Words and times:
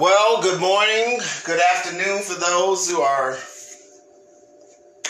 Well, 0.00 0.40
good 0.40 0.58
morning, 0.58 1.20
good 1.44 1.60
afternoon 1.76 2.22
for 2.22 2.40
those 2.40 2.90
who 2.90 3.02
are 3.02 3.36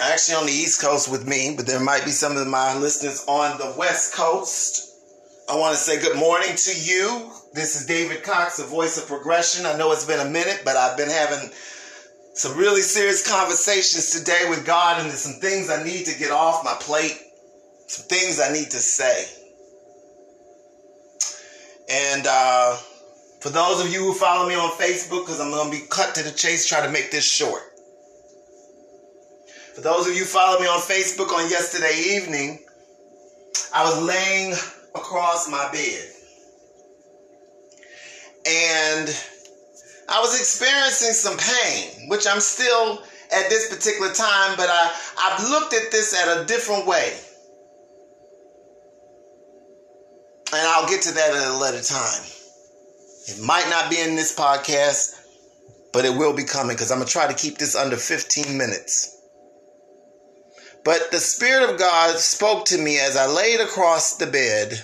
actually 0.02 0.34
on 0.34 0.46
the 0.46 0.52
East 0.52 0.82
Coast 0.82 1.08
with 1.08 1.28
me, 1.28 1.54
but 1.56 1.64
there 1.64 1.78
might 1.78 2.04
be 2.04 2.10
some 2.10 2.36
of 2.36 2.44
my 2.48 2.76
listeners 2.76 3.24
on 3.28 3.56
the 3.58 3.72
West 3.78 4.12
Coast. 4.14 4.92
I 5.48 5.56
want 5.56 5.76
to 5.76 5.80
say 5.80 6.00
good 6.00 6.18
morning 6.18 6.56
to 6.56 6.76
you. 6.76 7.30
This 7.52 7.80
is 7.80 7.86
David 7.86 8.24
Cox, 8.24 8.56
the 8.56 8.64
voice 8.64 8.98
of 8.98 9.06
progression. 9.06 9.64
I 9.64 9.78
know 9.78 9.92
it's 9.92 10.04
been 10.04 10.26
a 10.26 10.28
minute, 10.28 10.62
but 10.64 10.76
I've 10.76 10.96
been 10.96 11.08
having 11.08 11.52
some 12.34 12.58
really 12.58 12.82
serious 12.82 13.24
conversations 13.24 14.10
today 14.10 14.46
with 14.48 14.66
God, 14.66 15.00
and 15.00 15.08
there's 15.08 15.20
some 15.20 15.40
things 15.40 15.70
I 15.70 15.84
need 15.84 16.06
to 16.06 16.18
get 16.18 16.32
off 16.32 16.64
my 16.64 16.74
plate, 16.80 17.16
some 17.86 18.06
things 18.06 18.40
I 18.40 18.52
need 18.52 18.72
to 18.72 18.80
say. 18.80 19.24
And 21.88 22.26
uh, 22.28 22.76
for 23.40 23.48
those 23.48 23.84
of 23.84 23.90
you 23.90 24.00
who 24.00 24.14
follow 24.14 24.46
me 24.48 24.54
on 24.54 24.70
Facebook, 24.72 25.24
because 25.24 25.40
I'm 25.40 25.50
going 25.50 25.70
to 25.70 25.78
be 25.78 25.86
cut 25.88 26.14
to 26.16 26.22
the 26.22 26.30
chase, 26.30 26.66
try 26.66 26.84
to 26.84 26.92
make 26.92 27.10
this 27.10 27.24
short. 27.24 27.62
For 29.74 29.80
those 29.80 30.06
of 30.06 30.12
you 30.12 30.20
who 30.20 30.26
follow 30.26 30.60
me 30.60 30.66
on 30.66 30.78
Facebook 30.80 31.32
on 31.32 31.48
yesterday 31.48 32.16
evening, 32.16 32.58
I 33.74 33.82
was 33.82 34.02
laying 34.02 34.52
across 34.94 35.48
my 35.48 35.70
bed. 35.72 36.04
And 38.46 39.08
I 40.08 40.20
was 40.20 40.38
experiencing 40.38 41.12
some 41.12 41.38
pain, 41.38 42.08
which 42.10 42.26
I'm 42.26 42.40
still 42.40 43.02
at 43.32 43.48
this 43.48 43.74
particular 43.74 44.12
time, 44.12 44.56
but 44.56 44.68
I, 44.68 44.92
I've 45.18 45.48
looked 45.48 45.72
at 45.72 45.90
this 45.90 46.14
at 46.14 46.42
a 46.42 46.44
different 46.44 46.86
way. 46.86 47.16
And 50.52 50.66
I'll 50.66 50.88
get 50.88 51.00
to 51.02 51.12
that 51.14 51.32
at 51.32 51.48
a 51.48 51.56
later 51.56 51.82
time. 51.82 52.39
It 53.30 53.42
might 53.42 53.68
not 53.70 53.90
be 53.90 54.00
in 54.00 54.16
this 54.16 54.34
podcast, 54.34 55.14
but 55.92 56.04
it 56.04 56.16
will 56.16 56.34
be 56.34 56.44
coming 56.44 56.74
because 56.74 56.90
I'm 56.90 56.98
going 56.98 57.06
to 57.06 57.12
try 57.12 57.26
to 57.26 57.34
keep 57.34 57.58
this 57.58 57.76
under 57.76 57.96
15 57.96 58.56
minutes. 58.56 59.16
But 60.84 61.10
the 61.10 61.18
Spirit 61.18 61.70
of 61.70 61.78
God 61.78 62.18
spoke 62.18 62.64
to 62.66 62.78
me 62.78 62.98
as 62.98 63.16
I 63.16 63.26
laid 63.26 63.60
across 63.60 64.16
the 64.16 64.26
bed, 64.26 64.82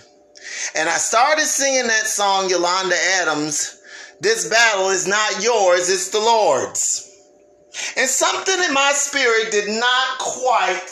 and 0.74 0.88
I 0.88 0.96
started 0.96 1.46
singing 1.46 1.86
that 1.88 2.06
song, 2.06 2.50
Yolanda 2.50 2.96
Adams. 3.20 3.80
This 4.20 4.48
battle 4.48 4.90
is 4.90 5.06
not 5.06 5.42
yours, 5.42 5.90
it's 5.90 6.10
the 6.10 6.20
Lord's. 6.20 7.02
And 7.96 8.08
something 8.08 8.62
in 8.64 8.72
my 8.72 8.92
spirit 8.94 9.50
did 9.50 9.68
not 9.68 10.18
quite 10.18 10.86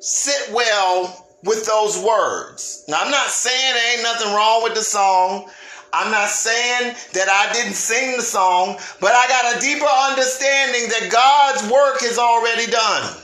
sit 0.00 0.52
well 0.52 1.23
with 1.44 1.66
those 1.66 1.98
words. 1.98 2.84
Now, 2.88 3.00
I'm 3.02 3.10
not 3.10 3.28
saying 3.28 3.74
there 3.74 3.94
ain't 3.94 4.02
nothing 4.02 4.32
wrong 4.34 4.62
with 4.62 4.74
the 4.74 4.82
song. 4.82 5.50
I'm 5.92 6.10
not 6.10 6.28
saying 6.28 6.96
that 7.12 7.28
I 7.28 7.52
didn't 7.52 7.74
sing 7.74 8.16
the 8.16 8.22
song, 8.22 8.78
but 9.00 9.12
I 9.12 9.28
got 9.28 9.56
a 9.56 9.60
deeper 9.60 9.86
understanding 10.10 10.88
that 10.88 11.08
God's 11.12 11.70
work 11.70 12.02
is 12.02 12.18
already 12.18 12.70
done. 12.70 13.16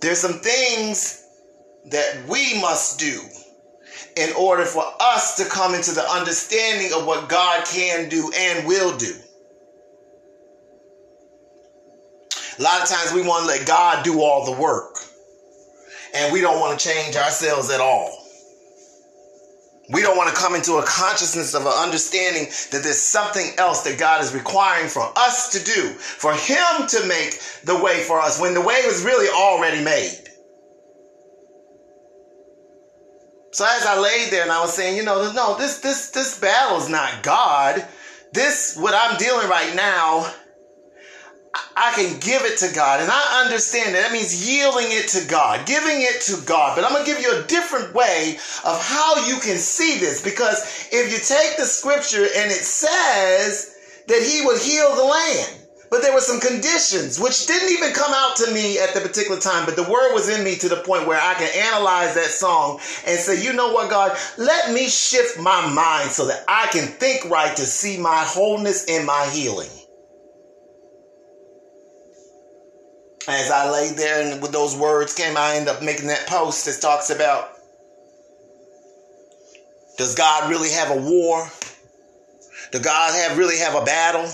There's 0.00 0.18
some 0.18 0.40
things 0.40 1.24
that 1.90 2.26
we 2.28 2.60
must 2.60 2.98
do 2.98 3.20
in 4.16 4.32
order 4.32 4.64
for 4.64 4.84
us 5.00 5.36
to 5.36 5.44
come 5.44 5.74
into 5.74 5.92
the 5.92 6.08
understanding 6.10 6.92
of 6.92 7.06
what 7.06 7.28
God 7.28 7.64
can 7.66 8.08
do 8.08 8.32
and 8.36 8.66
will 8.66 8.96
do. 8.96 9.14
A 12.58 12.62
lot 12.62 12.82
of 12.82 12.88
times 12.88 13.12
we 13.12 13.22
want 13.22 13.42
to 13.42 13.46
let 13.46 13.66
God 13.66 14.04
do 14.04 14.20
all 14.20 14.44
the 14.44 14.60
work 14.60 15.07
and 16.14 16.32
we 16.32 16.40
don't 16.40 16.60
want 16.60 16.78
to 16.78 16.88
change 16.88 17.16
ourselves 17.16 17.70
at 17.70 17.80
all. 17.80 18.24
We 19.90 20.02
don't 20.02 20.18
want 20.18 20.34
to 20.34 20.40
come 20.40 20.54
into 20.54 20.74
a 20.74 20.82
consciousness 20.84 21.54
of 21.54 21.62
an 21.62 21.72
understanding 21.72 22.44
that 22.72 22.82
there's 22.82 23.00
something 23.00 23.52
else 23.56 23.82
that 23.82 23.98
God 23.98 24.22
is 24.22 24.34
requiring 24.34 24.88
for 24.88 25.10
us 25.16 25.50
to 25.52 25.64
do, 25.64 25.88
for 25.94 26.34
Him 26.34 26.86
to 26.88 27.06
make 27.06 27.40
the 27.64 27.80
way 27.82 28.02
for 28.02 28.20
us 28.20 28.38
when 28.38 28.52
the 28.52 28.60
way 28.60 28.82
was 28.86 29.02
really 29.02 29.28
already 29.30 29.82
made. 29.82 30.28
So 33.52 33.64
as 33.64 33.86
I 33.86 33.98
laid 33.98 34.30
there 34.30 34.42
and 34.42 34.52
I 34.52 34.60
was 34.60 34.74
saying, 34.74 34.96
you 34.96 35.04
know, 35.04 35.32
no, 35.32 35.56
this 35.56 35.78
this 35.78 36.10
this 36.10 36.38
battle 36.38 36.78
is 36.78 36.90
not 36.90 37.22
God. 37.22 37.86
This 38.32 38.76
what 38.76 38.94
I'm 38.94 39.16
dealing 39.16 39.48
right 39.48 39.74
now 39.74 40.30
I 41.54 41.92
can 41.94 42.18
give 42.20 42.42
it 42.42 42.58
to 42.58 42.74
God. 42.74 43.00
And 43.00 43.10
I 43.10 43.42
understand 43.44 43.94
that. 43.94 44.02
That 44.02 44.12
means 44.12 44.48
yielding 44.48 44.88
it 44.90 45.08
to 45.08 45.26
God, 45.28 45.66
giving 45.66 46.02
it 46.02 46.20
to 46.22 46.44
God. 46.44 46.76
But 46.76 46.84
I'm 46.84 46.92
going 46.92 47.04
to 47.04 47.10
give 47.10 47.20
you 47.20 47.38
a 47.38 47.46
different 47.46 47.94
way 47.94 48.36
of 48.64 48.82
how 48.82 49.26
you 49.26 49.38
can 49.38 49.56
see 49.56 49.98
this. 49.98 50.22
Because 50.22 50.88
if 50.92 51.12
you 51.12 51.18
take 51.18 51.56
the 51.56 51.64
scripture 51.64 52.24
and 52.24 52.50
it 52.50 52.64
says 52.64 53.76
that 54.08 54.22
he 54.22 54.44
would 54.44 54.60
heal 54.60 54.94
the 54.94 55.04
land, 55.04 55.54
but 55.90 56.02
there 56.02 56.12
were 56.12 56.20
some 56.20 56.40
conditions 56.40 57.18
which 57.18 57.46
didn't 57.46 57.70
even 57.70 57.92
come 57.92 58.12
out 58.12 58.36
to 58.36 58.52
me 58.52 58.78
at 58.78 58.92
the 58.92 59.00
particular 59.00 59.40
time, 59.40 59.64
but 59.64 59.74
the 59.74 59.84
word 59.84 60.12
was 60.12 60.28
in 60.28 60.44
me 60.44 60.56
to 60.56 60.68
the 60.68 60.76
point 60.76 61.06
where 61.06 61.20
I 61.20 61.34
can 61.34 61.48
analyze 61.72 62.14
that 62.14 62.30
song 62.30 62.78
and 63.06 63.18
say, 63.18 63.42
you 63.42 63.54
know 63.54 63.72
what, 63.72 63.88
God, 63.88 64.16
let 64.36 64.72
me 64.72 64.88
shift 64.88 65.38
my 65.38 65.66
mind 65.72 66.10
so 66.10 66.26
that 66.26 66.44
I 66.46 66.66
can 66.66 66.88
think 66.88 67.24
right 67.30 67.56
to 67.56 67.64
see 67.64 67.96
my 67.96 68.22
wholeness 68.24 68.84
and 68.86 69.06
my 69.06 69.30
healing. 69.32 69.70
As 73.36 73.50
I 73.50 73.70
lay 73.70 73.90
there 73.92 74.32
and 74.32 74.40
with 74.42 74.52
those 74.52 74.76
words 74.76 75.14
came, 75.14 75.36
I 75.36 75.56
end 75.56 75.68
up 75.68 75.82
making 75.82 76.06
that 76.08 76.26
post 76.26 76.64
that 76.66 76.80
talks 76.80 77.10
about 77.10 77.50
does 79.98 80.14
God 80.14 80.48
really 80.48 80.70
have 80.70 80.92
a 80.92 80.96
war? 80.96 81.50
Does 82.70 82.82
God 82.82 83.12
have 83.14 83.36
really 83.36 83.58
have 83.58 83.74
a 83.74 83.84
battle? 83.84 84.30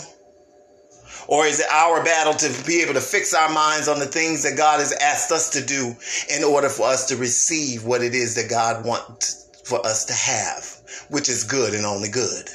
Or 1.26 1.46
is 1.46 1.58
it 1.58 1.66
our 1.70 2.04
battle 2.04 2.34
to 2.34 2.66
be 2.66 2.82
able 2.82 2.92
to 2.94 3.00
fix 3.00 3.32
our 3.32 3.48
minds 3.48 3.88
on 3.88 3.98
the 3.98 4.04
things 4.04 4.42
that 4.42 4.58
God 4.58 4.80
has 4.80 4.92
asked 4.92 5.32
us 5.32 5.48
to 5.50 5.64
do 5.64 5.96
in 6.28 6.44
order 6.44 6.68
for 6.68 6.86
us 6.86 7.08
to 7.08 7.16
receive 7.16 7.84
what 7.84 8.02
it 8.02 8.14
is 8.14 8.34
that 8.34 8.50
God 8.50 8.84
wants 8.84 9.48
for 9.64 9.84
us 9.86 10.04
to 10.04 10.12
have, 10.12 11.06
which 11.08 11.30
is 11.30 11.44
good 11.44 11.72
and 11.72 11.86
only 11.86 12.10
good? 12.10 12.50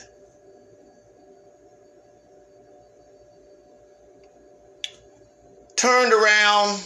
Turned 5.80 6.12
around 6.12 6.84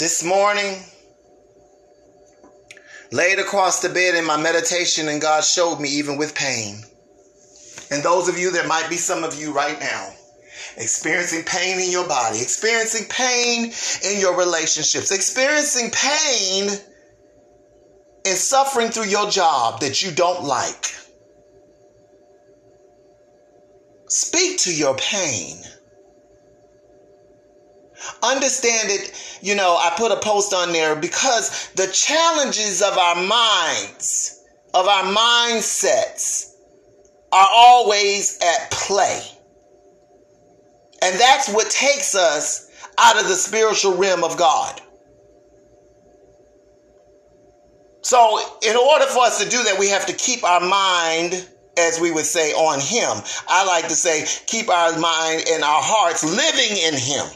this 0.00 0.24
morning, 0.24 0.82
laid 3.12 3.38
across 3.38 3.80
the 3.80 3.88
bed 3.88 4.16
in 4.16 4.24
my 4.24 4.36
meditation, 4.36 5.06
and 5.06 5.20
God 5.20 5.44
showed 5.44 5.78
me 5.78 5.88
even 5.88 6.18
with 6.18 6.34
pain. 6.34 6.82
And 7.92 8.02
those 8.02 8.28
of 8.28 8.36
you, 8.36 8.50
there 8.50 8.66
might 8.66 8.90
be 8.90 8.96
some 8.96 9.22
of 9.22 9.40
you 9.40 9.52
right 9.52 9.78
now 9.78 10.12
experiencing 10.76 11.44
pain 11.44 11.78
in 11.78 11.92
your 11.92 12.08
body, 12.08 12.40
experiencing 12.40 13.06
pain 13.08 13.72
in 14.02 14.20
your 14.20 14.36
relationships, 14.36 15.12
experiencing 15.12 15.92
pain 15.92 16.70
and 18.24 18.36
suffering 18.36 18.88
through 18.88 19.06
your 19.06 19.30
job 19.30 19.80
that 19.80 20.02
you 20.02 20.10
don't 20.10 20.42
like. 20.42 20.92
Speak 24.08 24.58
to 24.58 24.74
your 24.74 24.96
pain. 24.96 25.62
Understand 28.22 28.90
it, 28.90 29.38
you 29.42 29.54
know, 29.54 29.76
I 29.76 29.92
put 29.96 30.12
a 30.12 30.16
post 30.16 30.52
on 30.52 30.72
there 30.72 30.94
because 30.94 31.70
the 31.74 31.86
challenges 31.88 32.82
of 32.82 32.96
our 32.96 33.16
minds, 33.16 34.44
of 34.74 34.86
our 34.86 35.04
mindsets, 35.04 36.54
are 37.32 37.48
always 37.52 38.38
at 38.40 38.70
play. 38.70 39.22
And 41.02 41.18
that's 41.18 41.48
what 41.52 41.70
takes 41.70 42.14
us 42.14 42.70
out 42.98 43.20
of 43.20 43.28
the 43.28 43.34
spiritual 43.34 43.96
realm 43.96 44.24
of 44.24 44.36
God. 44.36 44.80
So, 48.02 48.40
in 48.62 48.76
order 48.76 49.04
for 49.06 49.24
us 49.24 49.42
to 49.42 49.48
do 49.48 49.62
that, 49.64 49.78
we 49.78 49.88
have 49.90 50.06
to 50.06 50.12
keep 50.12 50.42
our 50.42 50.60
mind, 50.60 51.46
as 51.76 52.00
we 52.00 52.10
would 52.10 52.24
say, 52.24 52.52
on 52.52 52.80
Him. 52.80 53.22
I 53.48 53.64
like 53.66 53.88
to 53.88 53.94
say, 53.94 54.24
keep 54.46 54.68
our 54.70 54.98
mind 54.98 55.44
and 55.50 55.62
our 55.62 55.82
hearts 55.82 56.24
living 56.24 56.78
in 56.78 56.94
Him 56.94 57.26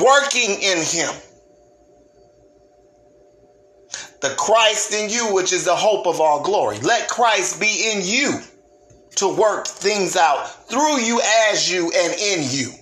working 0.00 0.60
in 0.62 0.78
him. 0.78 1.12
The 4.20 4.34
Christ 4.38 4.92
in 4.94 5.10
you, 5.10 5.34
which 5.34 5.52
is 5.52 5.64
the 5.64 5.74
hope 5.74 6.06
of 6.06 6.20
all 6.20 6.42
glory. 6.42 6.78
Let 6.78 7.08
Christ 7.08 7.60
be 7.60 7.90
in 7.92 8.02
you 8.04 8.40
to 9.16 9.28
work 9.28 9.66
things 9.66 10.16
out 10.16 10.68
through 10.68 11.00
you, 11.00 11.20
as 11.50 11.70
you, 11.70 11.92
and 11.94 12.14
in 12.14 12.44
you. 12.48 12.72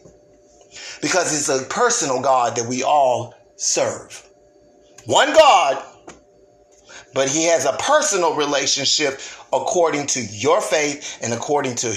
Because 1.01 1.35
it's 1.35 1.49
a 1.49 1.67
personal 1.67 2.21
God 2.21 2.57
that 2.57 2.69
we 2.69 2.83
all 2.83 3.35
serve. 3.57 4.29
One 5.07 5.33
God, 5.33 5.83
but 7.15 7.29
He 7.29 7.45
has 7.45 7.65
a 7.65 7.73
personal 7.73 8.37
relationship 8.37 9.19
according 9.53 10.07
to 10.09 10.21
your 10.21 10.61
faith 10.61 11.19
and 11.23 11.33
according 11.33 11.75
to 11.77 11.97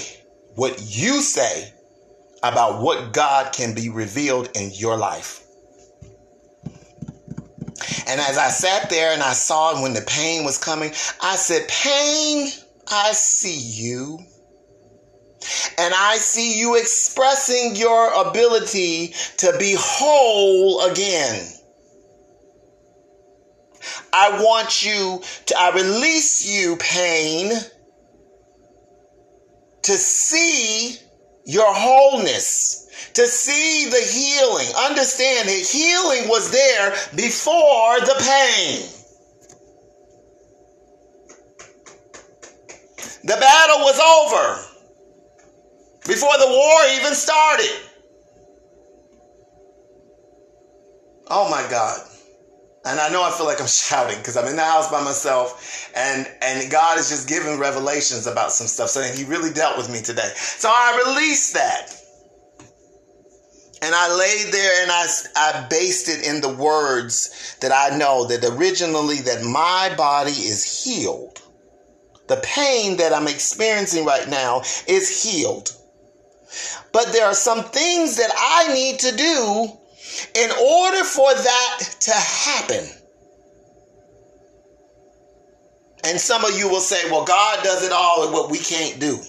what 0.56 0.82
you 0.82 1.22
say 1.22 1.73
about 2.44 2.82
what 2.82 3.14
God 3.14 3.54
can 3.54 3.74
be 3.74 3.90
revealed 3.90 4.50
in 4.56 4.72
your 4.74 4.98
life. 4.98 5.44
And 8.08 8.20
as 8.20 8.38
I 8.38 8.50
sat 8.50 8.90
there 8.90 9.14
and 9.14 9.24
I 9.24 9.34
saw 9.34 9.82
when 9.82 9.94
the 9.94 10.02
pain 10.02 10.44
was 10.44 10.58
coming, 10.58 10.92
I 11.22 11.36
said, 11.36 11.68
Pain, 11.68 12.50
I 12.92 13.12
see 13.14 13.58
you. 13.84 14.20
And 15.78 15.94
I 15.94 16.18
see 16.18 16.60
you 16.60 16.76
expressing 16.76 17.76
your 17.76 18.14
ability 18.28 19.14
to 19.38 19.56
be 19.58 19.76
whole 19.78 20.90
again. 20.90 21.48
I 24.14 24.42
want 24.42 24.86
you 24.86 25.22
to, 25.48 25.56
I 25.60 25.72
release 25.72 26.46
you, 26.46 26.78
pain, 26.78 27.52
to 29.82 29.92
see 29.94 30.98
your 31.46 31.74
wholeness, 31.74 32.88
to 33.14 33.28
see 33.28 33.90
the 33.90 33.98
healing. 33.98 34.68
Understand 34.90 35.50
that 35.50 35.68
healing 35.72 36.30
was 36.30 36.52
there 36.52 36.92
before 37.16 38.00
the 38.02 38.16
pain. 38.20 38.90
The 43.24 43.38
battle 43.40 43.80
was 43.80 44.00
over 44.00 44.66
before 46.06 46.38
the 46.40 46.48
war 46.48 46.80
even 46.98 47.14
started. 47.14 47.72
Oh 51.30 51.50
my 51.50 51.66
God. 51.70 52.02
And 52.86 53.00
I 53.00 53.10
know 53.10 53.24
I 53.24 53.32
feel 53.32 53.46
like 53.46 53.62
I'm 53.62 53.68
shouting 53.90 54.18
because 54.18 54.38
I'm 54.38 54.48
in 54.48 54.56
the 54.56 54.64
house 54.64 54.90
by 54.92 55.04
myself 55.04 55.92
and, 55.96 56.28
and 56.42 56.72
God 56.72 57.00
is 57.00 57.10
just 57.10 57.28
giving 57.28 57.60
revelations 57.60 58.28
about 58.28 58.52
some 58.52 58.68
stuff. 58.68 58.90
So 58.90 59.02
he 59.02 59.24
really 59.24 59.54
dealt 59.54 59.78
with 59.78 59.90
me 59.90 60.02
today. 60.02 60.32
So 60.36 60.70
I 60.70 61.04
released 61.06 61.54
that. 61.54 62.00
And 63.82 63.94
I 63.94 64.16
laid 64.16 64.54
there 64.54 64.82
and 64.84 64.92
I, 64.92 65.08
I 65.36 65.68
based 65.70 66.08
it 66.08 66.26
in 66.26 66.40
the 66.40 66.54
words 66.54 67.58
that 67.60 67.74
I 67.74 67.98
know 67.98 68.26
that 68.28 68.44
originally 68.46 69.20
that 69.22 69.44
my 69.44 69.94
body 69.98 70.32
is 70.32 70.84
healed. 70.86 71.42
The 72.28 72.38
pain 72.38 72.96
that 72.98 73.12
I'm 73.12 73.28
experiencing 73.28 74.06
right 74.06 74.30
now 74.30 74.62
is 74.88 75.24
healed. 75.24 75.72
But 76.94 77.12
there 77.12 77.26
are 77.26 77.34
some 77.34 77.64
things 77.64 78.16
that 78.18 78.32
I 78.38 78.74
need 78.74 79.00
to 79.00 79.16
do 79.18 79.78
in 80.36 80.52
order 80.52 81.04
for 81.04 81.34
that 81.34 81.80
to 82.02 82.12
happen. 82.12 82.90
And 86.06 86.20
some 86.20 86.44
of 86.44 86.58
you 86.58 86.68
will 86.68 86.82
say, 86.82 87.10
well, 87.10 87.24
God 87.24 87.64
does 87.64 87.84
it 87.86 87.92
all 87.92 88.26
and 88.26 88.34
what 88.34 88.52
we 88.52 88.58
can't 88.58 89.00
do. 89.00 89.20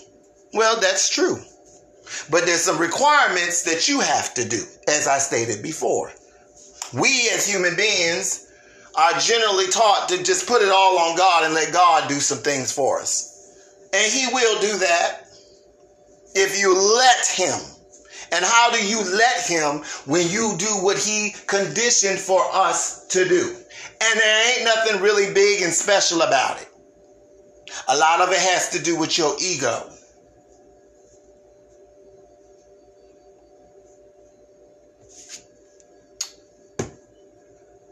Well, 0.52 0.80
that's 0.80 1.08
true. 1.08 1.38
But 2.30 2.46
there's 2.46 2.62
some 2.62 2.78
requirements 2.78 3.62
that 3.62 3.88
you 3.88 4.00
have 4.00 4.34
to 4.34 4.48
do, 4.48 4.62
as 4.88 5.06
I 5.06 5.18
stated 5.18 5.62
before. 5.62 6.12
We 6.92 7.30
as 7.32 7.46
human 7.46 7.76
beings 7.76 8.50
are 8.96 9.18
generally 9.18 9.66
taught 9.68 10.08
to 10.08 10.22
just 10.22 10.46
put 10.46 10.62
it 10.62 10.68
all 10.68 10.98
on 10.98 11.16
God 11.16 11.44
and 11.44 11.54
let 11.54 11.72
God 11.72 12.08
do 12.08 12.20
some 12.20 12.38
things 12.38 12.72
for 12.72 13.00
us. 13.00 13.30
And 13.92 14.12
He 14.12 14.26
will 14.32 14.60
do 14.60 14.78
that 14.78 15.24
if 16.34 16.58
you 16.60 16.74
let 16.74 17.26
him. 17.26 17.73
And 18.34 18.44
how 18.44 18.72
do 18.72 18.84
you 18.84 19.00
let 19.16 19.46
him 19.46 19.84
when 20.06 20.28
you 20.28 20.56
do 20.58 20.66
what 20.82 20.98
he 20.98 21.32
conditioned 21.46 22.18
for 22.18 22.42
us 22.52 23.06
to 23.08 23.28
do? 23.28 23.56
And 24.00 24.20
there 24.20 24.58
ain't 24.58 24.64
nothing 24.64 25.00
really 25.00 25.32
big 25.32 25.62
and 25.62 25.72
special 25.72 26.22
about 26.22 26.60
it. 26.60 26.68
A 27.86 27.96
lot 27.96 28.20
of 28.20 28.30
it 28.30 28.40
has 28.40 28.70
to 28.70 28.82
do 28.82 28.98
with 28.98 29.16
your 29.16 29.36
ego. 29.40 29.88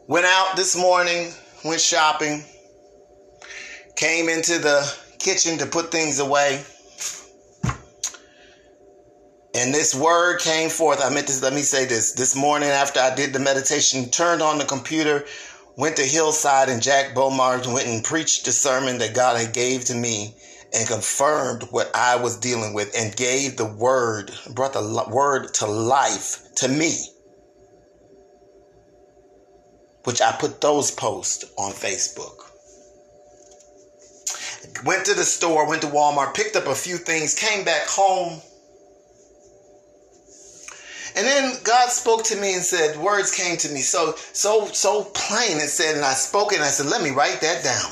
Went 0.08 0.26
out 0.26 0.56
this 0.56 0.76
morning, 0.76 1.32
went 1.64 1.80
shopping, 1.80 2.42
came 3.94 4.28
into 4.28 4.58
the 4.58 4.92
kitchen 5.20 5.56
to 5.58 5.66
put 5.66 5.92
things 5.92 6.18
away. 6.18 6.64
And 9.54 9.74
this 9.74 9.94
word 9.94 10.40
came 10.40 10.70
forth. 10.70 11.04
I 11.04 11.10
meant 11.10 11.28
to 11.28 11.42
let 11.42 11.52
me 11.52 11.60
say 11.60 11.84
this. 11.84 12.12
This 12.12 12.34
morning 12.34 12.70
after 12.70 13.00
I 13.00 13.14
did 13.14 13.34
the 13.34 13.38
meditation, 13.38 14.08
turned 14.08 14.40
on 14.40 14.56
the 14.56 14.64
computer, 14.64 15.26
went 15.76 15.96
to 15.96 16.02
Hillside 16.02 16.70
and 16.70 16.82
Jack 16.82 17.14
Bomar 17.14 17.66
went 17.72 17.86
and 17.86 18.02
preached 18.02 18.46
the 18.46 18.52
sermon 18.52 18.98
that 18.98 19.14
God 19.14 19.38
had 19.38 19.52
gave 19.52 19.84
to 19.86 19.94
me 19.94 20.34
and 20.72 20.88
confirmed 20.88 21.64
what 21.64 21.94
I 21.94 22.16
was 22.16 22.38
dealing 22.38 22.72
with 22.72 22.96
and 22.96 23.14
gave 23.14 23.58
the 23.58 23.66
word, 23.66 24.32
brought 24.54 24.72
the 24.72 25.06
word 25.10 25.52
to 25.54 25.66
life 25.66 26.54
to 26.56 26.68
me. 26.68 26.96
Which 30.04 30.22
I 30.22 30.32
put 30.32 30.62
those 30.62 30.90
posts 30.90 31.44
on 31.58 31.72
Facebook. 31.72 32.38
Went 34.84 35.04
to 35.06 35.14
the 35.14 35.24
store, 35.24 35.68
went 35.68 35.82
to 35.82 35.88
Walmart, 35.88 36.34
picked 36.34 36.56
up 36.56 36.66
a 36.66 36.74
few 36.74 36.96
things, 36.96 37.34
came 37.34 37.64
back 37.64 37.86
home 37.86 38.40
and 41.16 41.26
then 41.26 41.56
God 41.64 41.90
spoke 41.90 42.24
to 42.24 42.36
me 42.36 42.54
and 42.54 42.62
said, 42.62 42.96
words 42.96 43.34
came 43.34 43.56
to 43.58 43.68
me 43.70 43.80
so, 43.80 44.14
so, 44.32 44.66
so 44.66 45.04
plain 45.14 45.52
and 45.60 45.68
said, 45.68 45.96
and 45.96 46.04
I 46.04 46.14
spoke 46.14 46.52
and 46.52 46.62
I 46.62 46.68
said, 46.68 46.86
let 46.86 47.02
me 47.02 47.10
write 47.10 47.40
that 47.40 47.62
down. 47.64 47.90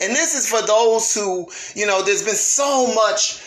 And 0.00 0.12
this 0.12 0.34
is 0.34 0.48
for 0.48 0.64
those 0.66 1.14
who, 1.14 1.48
you 1.74 1.86
know, 1.86 2.02
there's 2.02 2.24
been 2.24 2.34
so 2.34 2.92
much 2.94 3.42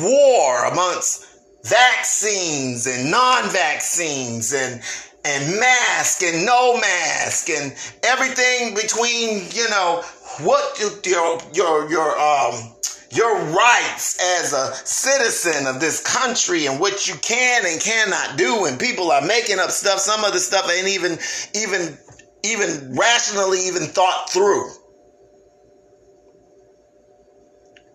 war 0.00 0.64
amongst 0.66 1.26
vaccines 1.64 2.86
and 2.86 3.10
non-vaccines 3.10 4.52
and 4.52 4.80
and 5.24 5.58
mask 5.58 6.22
and 6.22 6.46
no 6.46 6.78
mask 6.78 7.50
and 7.50 7.74
everything 8.04 8.74
between, 8.74 9.44
you 9.50 9.68
know, 9.70 10.02
what 10.40 10.78
your 11.04 11.40
your 11.52 11.90
your 11.90 12.18
um 12.18 12.75
your 13.10 13.36
rights 13.36 14.18
as 14.40 14.52
a 14.52 14.74
citizen 14.86 15.66
of 15.66 15.80
this 15.80 16.02
country 16.02 16.66
and 16.66 16.80
what 16.80 17.06
you 17.06 17.14
can 17.16 17.64
and 17.66 17.80
cannot 17.80 18.36
do. 18.36 18.64
And 18.64 18.78
people 18.78 19.10
are 19.10 19.24
making 19.24 19.58
up 19.58 19.70
stuff. 19.70 20.00
Some 20.00 20.24
of 20.24 20.32
the 20.32 20.38
stuff 20.38 20.70
ain't 20.70 20.88
even 20.88 21.18
even 21.54 21.98
even 22.44 22.96
rationally 22.96 23.66
even 23.66 23.82
thought 23.84 24.30
through. 24.30 24.70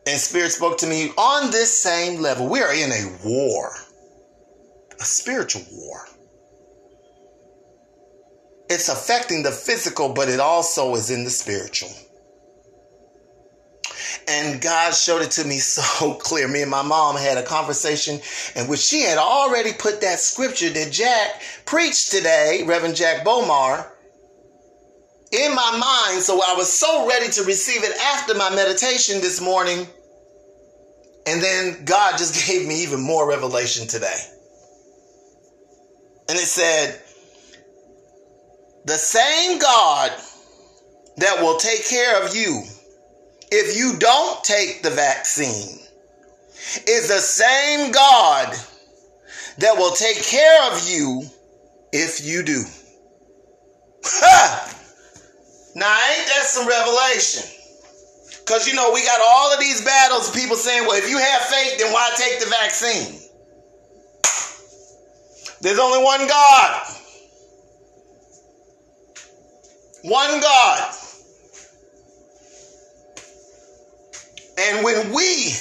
And 0.08 0.19
spirit 0.19 0.52
spoke 0.52 0.80
to 0.80 0.88
me 0.88 1.10
on 1.18 1.52
this 1.52 1.81
same 1.81 2.22
level. 2.22 2.50
We 2.50 2.62
are 2.62 2.74
in 2.74 2.92
a 2.92 3.18
war 3.24 3.72
a 5.00 5.04
spiritual 5.04 5.64
war. 5.72 6.06
It's 8.69 8.88
affecting 8.88 9.44
the 9.44 9.52
physical 9.52 10.14
but 10.14 10.30
it 10.30 10.40
also 10.40 10.94
is 10.96 11.10
in 11.10 11.24
the 11.24 11.30
spiritual 11.30 11.90
and 14.31 14.61
God 14.61 14.94
showed 14.94 15.21
it 15.21 15.31
to 15.31 15.45
me 15.45 15.57
so 15.59 16.14
clear. 16.16 16.47
Me 16.47 16.61
and 16.61 16.71
my 16.71 16.81
mom 16.81 17.16
had 17.16 17.38
a 17.38 17.44
conversation 17.44 18.19
in 18.56 18.68
which 18.68 18.80
she 18.80 19.02
had 19.02 19.18
already 19.18 19.73
put 19.73 20.02
that 20.02 20.19
scripture 20.19 20.69
that 20.69 20.92
Jack 20.92 21.42
preached 21.66 22.11
today, 22.11 22.64
Reverend 22.66 22.95
Jack 22.95 23.26
Bomar, 23.26 23.92
in 25.31 25.56
my 25.56 25.71
mind. 25.71 26.21
So 26.23 26.42
I 26.45 26.56
was 26.56 26.71
so 26.71 27.07
ready 27.07 27.31
to 27.31 27.44
receive 27.44 27.83
it 27.83 27.95
after 28.14 28.33
my 28.35 28.54
meditation 28.54 29.21
this 29.21 29.42
morning. 29.42 29.88
And 31.28 31.42
then 31.42 31.85
God 31.85 32.18
just 32.18 32.47
gave 32.47 32.68
me 32.68 32.83
even 32.83 33.02
more 33.02 33.28
revelation 33.28 33.88
today. 33.88 34.19
And 36.30 36.38
it 36.38 36.45
said, 36.45 37.02
the 38.85 38.94
same 38.94 39.59
God 39.59 40.11
that 41.18 41.42
will 41.42 41.57
take 41.57 41.88
care 41.88 42.23
of 42.23 42.35
you 42.35 42.64
if 43.52 43.78
you 43.78 43.98
don't 44.00 44.44
take 44.44 44.81
the 44.81 44.90
vaccine 44.90 45.78
is 46.88 47.08
the 47.10 47.20
same 47.20 47.92
God 47.92 48.56
that 49.58 49.78
will 49.78 49.92
take 49.92 50.24
care 50.24 50.72
of 50.72 50.88
you 50.88 51.24
if 51.92 52.26
you 52.26 52.44
do. 52.44 52.64
Ha! 54.04 54.78
Now, 55.76 55.86
ain't 55.86 56.28
that 56.28 56.44
some 56.46 56.68
revelation? 56.68 57.44
Because, 58.40 58.68
you 58.68 58.74
know, 58.74 58.92
we 58.94 59.04
got 59.04 59.20
all 59.22 59.54
of 59.54 59.60
these 59.60 59.84
battles, 59.84 60.31
people 60.31 60.56
saying, 60.56 60.88
well, 60.88 60.98
if 60.98 61.10
you 61.10 61.18
have 61.18 61.42
faith, 61.44 61.78
then 61.80 61.94
why 61.94 62.10
take 62.16 62.40
the 62.40 62.48
vaccine? 62.48 63.20
There's 65.62 65.80
only 65.80 66.04
one 66.04 66.28
God. 66.28 66.84
One 70.04 70.42
God. 70.42 70.96
And 74.58 74.84
when 74.84 75.14
we 75.14 75.54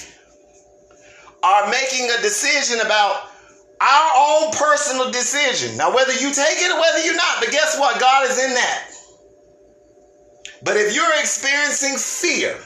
are 1.43 1.71
making 1.71 2.11
a 2.11 2.23
decision 2.23 2.81
about 2.81 3.29
our 3.81 4.13
own 4.17 4.53
personal 4.53 5.11
decision, 5.11 5.77
now 5.77 5.95
whether 5.95 6.13
you 6.13 6.33
take 6.33 6.59
it 6.59 6.71
or 6.71 6.81
whether 6.81 7.03
you're 7.05 7.17
not, 7.17 7.41
but 7.41 7.51
guess 7.51 7.79
what? 7.79 8.01
God 8.01 8.31
is 8.31 8.39
in 8.39 8.55
that. 8.55 8.91
But 10.63 10.77
if 10.77 10.95
you're 10.95 11.19
experiencing 11.19 11.97
fear 11.97 12.59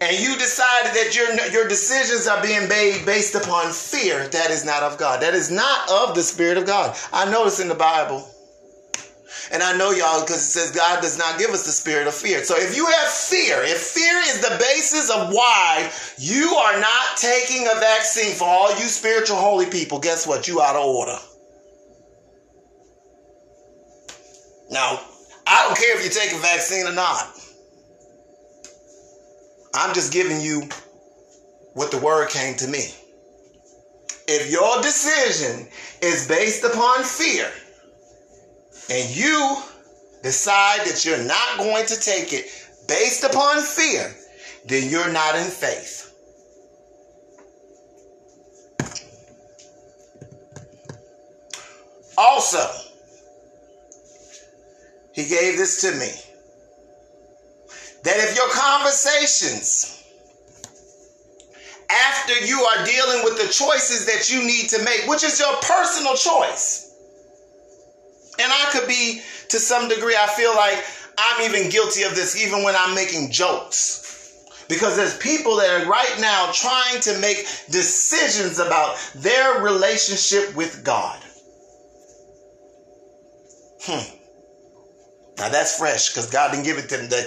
and 0.00 0.18
you 0.18 0.36
decided 0.38 0.92
that 0.94 1.14
your, 1.14 1.32
your 1.50 1.68
decisions 1.68 2.26
are 2.26 2.42
being 2.42 2.68
made 2.68 3.04
based 3.04 3.34
upon 3.34 3.72
fear, 3.72 4.28
that 4.28 4.50
is 4.50 4.64
not 4.64 4.82
of 4.82 4.96
God. 4.96 5.20
That 5.20 5.34
is 5.34 5.50
not 5.50 5.90
of 5.90 6.14
the 6.14 6.22
Spirit 6.22 6.56
of 6.56 6.66
God. 6.66 6.96
I 7.12 7.30
notice 7.30 7.60
in 7.60 7.68
the 7.68 7.74
Bible 7.74 8.26
And 9.52 9.62
I 9.62 9.76
know 9.76 9.90
y'all 9.90 10.20
because 10.20 10.38
it 10.38 10.50
says 10.50 10.70
God 10.72 11.00
does 11.00 11.18
not 11.18 11.38
give 11.38 11.50
us 11.50 11.64
the 11.64 11.72
spirit 11.72 12.06
of 12.06 12.14
fear. 12.14 12.42
So 12.44 12.56
if 12.56 12.76
you 12.76 12.86
have 12.86 13.08
fear, 13.08 13.62
if 13.62 13.78
fear 13.78 14.18
is 14.18 14.40
the 14.40 14.56
basis 14.58 15.10
of 15.10 15.32
why 15.32 15.90
you 16.18 16.54
are 16.54 16.80
not 16.80 17.16
taking 17.16 17.66
a 17.66 17.78
vaccine 17.78 18.34
for 18.34 18.44
all 18.44 18.70
you 18.70 18.86
spiritual 18.86 19.36
holy 19.36 19.66
people, 19.66 19.98
guess 19.98 20.26
what? 20.26 20.48
You 20.48 20.60
out 20.60 20.76
of 20.76 20.84
order. 20.84 21.18
Now, 24.70 25.00
I 25.46 25.64
don't 25.66 25.78
care 25.78 25.96
if 25.96 26.04
you 26.04 26.10
take 26.10 26.32
a 26.32 26.40
vaccine 26.40 26.86
or 26.86 26.92
not. 26.92 27.28
I'm 29.74 29.94
just 29.94 30.12
giving 30.12 30.40
you 30.40 30.68
what 31.74 31.90
the 31.90 31.98
word 31.98 32.30
came 32.30 32.56
to 32.56 32.66
me. 32.66 32.92
If 34.26 34.50
your 34.50 34.82
decision 34.82 35.68
is 36.02 36.26
based 36.26 36.64
upon 36.64 37.04
fear 37.04 37.48
and 38.90 39.16
you 39.16 39.62
decide 40.22 40.80
that 40.86 41.04
you're 41.04 41.22
not 41.24 41.58
going 41.58 41.86
to 41.86 41.98
take 41.98 42.32
it 42.32 42.46
based 42.86 43.24
upon 43.24 43.62
fear, 43.62 44.14
then 44.66 44.88
you're 44.90 45.12
not 45.12 45.34
in 45.36 45.46
faith. 45.46 46.02
Also, 52.18 52.64
he 55.12 55.24
gave 55.26 55.56
this 55.58 55.80
to 55.82 55.92
me 55.92 56.10
that 58.04 58.16
if 58.18 58.36
your 58.36 58.48
conversations 58.50 59.96
after 61.90 62.44
you 62.44 62.62
are 62.62 62.84
dealing 62.84 63.24
with 63.24 63.36
the 63.36 63.52
choices 63.52 64.06
that 64.06 64.30
you 64.30 64.44
need 64.44 64.68
to 64.68 64.82
make, 64.82 65.06
which 65.06 65.22
is 65.22 65.38
your 65.38 65.54
personal 65.62 66.14
choice. 66.14 66.85
And 68.38 68.52
I 68.52 68.68
could 68.72 68.88
be, 68.88 69.20
to 69.48 69.58
some 69.58 69.88
degree, 69.88 70.16
I 70.18 70.26
feel 70.28 70.54
like 70.54 70.84
I'm 71.18 71.50
even 71.50 71.70
guilty 71.70 72.02
of 72.02 72.14
this, 72.14 72.36
even 72.42 72.62
when 72.62 72.74
I'm 72.76 72.94
making 72.94 73.30
jokes. 73.30 74.02
Because 74.68 74.96
there's 74.96 75.16
people 75.18 75.56
that 75.56 75.82
are 75.82 75.88
right 75.88 76.16
now 76.20 76.50
trying 76.52 77.00
to 77.02 77.18
make 77.20 77.46
decisions 77.70 78.58
about 78.58 78.96
their 79.14 79.62
relationship 79.62 80.54
with 80.56 80.82
God. 80.84 81.20
Hmm. 83.82 84.16
Now 85.38 85.48
that's 85.50 85.78
fresh 85.78 86.08
because 86.08 86.28
God 86.28 86.50
didn't 86.50 86.64
give 86.64 86.78
it 86.78 86.88
to 86.88 86.96
them 86.96 87.26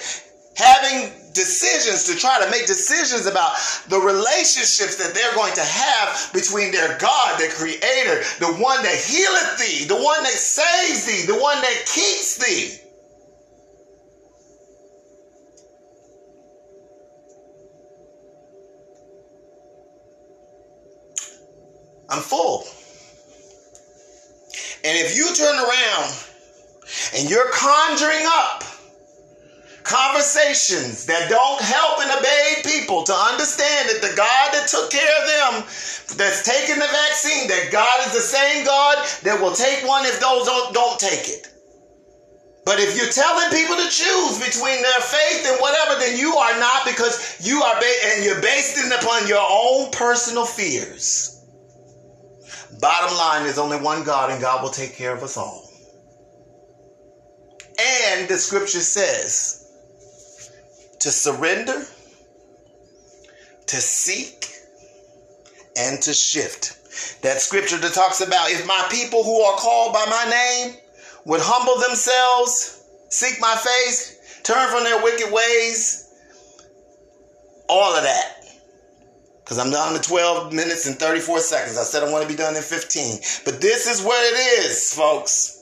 having 0.57 1.13
decisions 1.33 2.03
to 2.05 2.15
try 2.15 2.43
to 2.43 2.49
make 2.51 2.65
decisions 2.65 3.25
about 3.25 3.53
the 3.87 3.99
relationships 3.99 4.95
that 4.97 5.13
they're 5.13 5.35
going 5.35 5.53
to 5.53 5.63
have 5.63 6.31
between 6.33 6.71
their 6.71 6.97
God, 6.97 7.39
their 7.39 7.51
creator, 7.51 8.23
the 8.39 8.53
one 8.59 8.81
that 8.83 8.95
healeth 8.95 9.57
thee, 9.59 9.85
the 9.85 9.95
one 9.95 10.23
that 10.23 10.33
saves 10.33 11.05
thee, 11.05 11.25
the 11.25 11.39
one 11.39 11.61
that 11.61 11.85
keeps 11.85 12.37
thee. 12.37 12.77
I'm 22.09 22.21
full. 22.21 22.65
And 24.83 24.97
if 24.97 25.15
you 25.15 25.33
turn 25.35 25.55
around 25.55 26.25
and 27.15 27.29
you're 27.29 27.51
conjuring 27.51 28.25
up 28.25 28.63
conversations 29.83 31.05
that 31.05 31.29
don't 31.29 31.61
help 31.61 32.01
and 32.01 32.11
obey 32.11 32.61
people 32.63 33.03
to 33.03 33.13
understand 33.13 33.89
that 33.89 34.01
the 34.01 34.15
God 34.15 34.53
that 34.53 34.67
took 34.67 34.91
care 34.91 35.13
of 35.21 35.25
them, 35.27 36.17
that's 36.17 36.43
taking 36.43 36.75
the 36.75 36.89
vaccine, 36.89 37.47
that 37.47 37.69
God 37.71 38.05
is 38.07 38.13
the 38.13 38.19
same 38.19 38.65
God 38.65 38.97
that 39.23 39.39
will 39.41 39.53
take 39.53 39.87
one 39.87 40.05
if 40.05 40.19
those 40.19 40.45
don't, 40.45 40.73
don't 40.73 40.99
take 40.99 41.27
it. 41.29 41.47
But 42.65 42.79
if 42.79 42.95
you're 42.95 43.09
telling 43.09 43.49
people 43.49 43.77
to 43.77 43.89
choose 43.89 44.37
between 44.37 44.81
their 44.81 45.01
faith 45.01 45.47
and 45.47 45.57
whatever, 45.59 45.99
then 45.99 46.19
you 46.19 46.35
are 46.35 46.59
not 46.59 46.85
because 46.85 47.37
you 47.41 47.63
are 47.63 47.79
ba- 47.79 48.01
and 48.13 48.23
you're 48.23 48.41
based 48.41 48.77
it 48.77 48.91
upon 49.01 49.27
your 49.27 49.45
own 49.49 49.89
personal 49.91 50.45
fears. 50.45 51.43
Bottom 52.79 53.17
line, 53.17 53.43
there's 53.43 53.57
only 53.57 53.77
one 53.77 54.03
God, 54.03 54.29
and 54.29 54.39
God 54.39 54.61
will 54.61 54.69
take 54.69 54.95
care 54.95 55.15
of 55.15 55.23
us 55.23 55.35
all. 55.35 55.69
And 57.79 58.27
the 58.27 58.37
scripture 58.37 58.81
says 58.81 59.58
to 60.99 61.11
surrender, 61.11 61.85
to 63.67 63.75
seek, 63.75 64.51
and 65.77 66.01
to 66.01 66.13
shift. 66.13 67.21
That 67.21 67.39
scripture 67.39 67.77
that 67.77 67.93
talks 67.93 68.21
about 68.21 68.51
if 68.51 68.65
my 68.67 68.87
people 68.91 69.23
who 69.23 69.39
are 69.41 69.57
called 69.57 69.93
by 69.93 70.05
my 70.05 70.29
name 70.29 70.75
would 71.25 71.41
humble 71.41 71.79
themselves, 71.87 72.83
seek 73.09 73.39
my 73.39 73.55
face, 73.55 74.41
turn 74.43 74.69
from 74.69 74.83
their 74.83 75.01
wicked 75.03 75.31
ways, 75.31 76.11
all 77.69 77.95
of 77.95 78.03
that. 78.03 78.35
Because 79.43 79.57
I'm 79.57 79.71
down 79.71 79.93
to 79.93 80.01
12 80.01 80.53
minutes 80.53 80.85
and 80.85 80.97
34 80.97 81.39
seconds. 81.39 81.77
I 81.77 81.83
said 81.83 82.03
I 82.03 82.11
want 82.11 82.23
to 82.23 82.29
be 82.29 82.35
done 82.35 82.55
in 82.55 82.61
15. 82.61 83.19
But 83.45 83.61
this 83.61 83.87
is 83.87 84.03
what 84.03 84.21
it 84.21 84.65
is, 84.65 84.93
folks. 84.93 85.55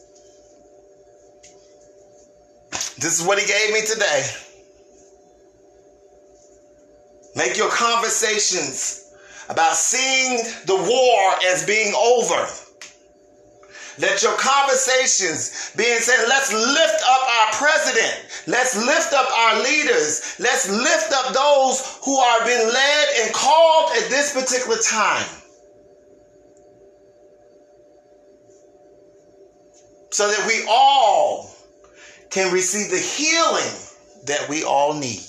This 3.00 3.20
is 3.20 3.26
what 3.26 3.40
he 3.40 3.48
gave 3.48 3.74
me 3.74 3.82
today. 3.86 4.26
Make 7.38 7.56
your 7.56 7.70
conversations 7.70 9.14
about 9.48 9.76
seeing 9.76 10.40
the 10.66 10.76
war 10.76 11.34
as 11.46 11.64
being 11.68 11.94
over. 11.94 12.48
Let 14.00 14.24
your 14.24 14.36
conversations 14.38 15.72
being 15.78 16.00
said, 16.00 16.26
let's 16.28 16.52
lift 16.52 17.04
up 17.08 17.30
our 17.30 17.52
president. 17.54 18.26
Let's 18.48 18.76
lift 18.76 19.14
up 19.14 19.30
our 19.32 19.64
leaders. 19.64 20.36
Let's 20.40 20.68
lift 20.68 21.14
up 21.14 21.34
those 21.34 22.00
who 22.04 22.18
are 22.18 22.44
being 22.44 22.68
led 22.74 23.08
and 23.22 23.34
called 23.34 23.92
at 23.98 24.10
this 24.10 24.34
particular 24.34 24.78
time. 24.78 25.28
So 30.10 30.28
that 30.28 30.48
we 30.48 30.66
all 30.68 31.52
can 32.32 32.52
receive 32.52 32.90
the 32.90 32.98
healing 32.98 33.74
that 34.26 34.50
we 34.50 34.64
all 34.64 34.96
need. 34.96 35.27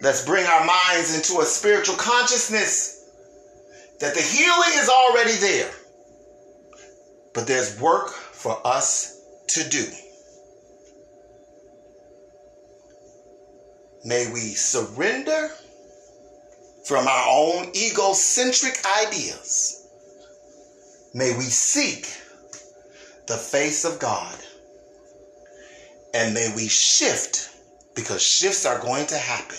Let's 0.00 0.24
bring 0.24 0.44
our 0.44 0.66
minds 0.66 1.16
into 1.16 1.40
a 1.40 1.46
spiritual 1.46 1.96
consciousness 1.96 3.08
that 4.00 4.14
the 4.14 4.20
healing 4.20 4.72
is 4.74 4.88
already 4.88 5.32
there. 5.32 5.70
But 7.32 7.46
there's 7.46 7.80
work 7.80 8.10
for 8.10 8.60
us 8.66 9.20
to 9.48 9.68
do. 9.68 9.84
May 14.04 14.30
we 14.32 14.40
surrender 14.40 15.50
from 16.86 17.08
our 17.08 17.26
own 17.28 17.72
egocentric 17.74 18.78
ideas. 19.06 19.88
May 21.14 21.34
we 21.36 21.44
seek 21.44 22.06
the 23.26 23.36
face 23.36 23.84
of 23.84 23.98
God. 23.98 24.36
And 26.12 26.34
may 26.34 26.52
we 26.54 26.68
shift 26.68 27.50
because 27.94 28.22
shifts 28.22 28.66
are 28.66 28.78
going 28.78 29.06
to 29.06 29.16
happen 29.16 29.56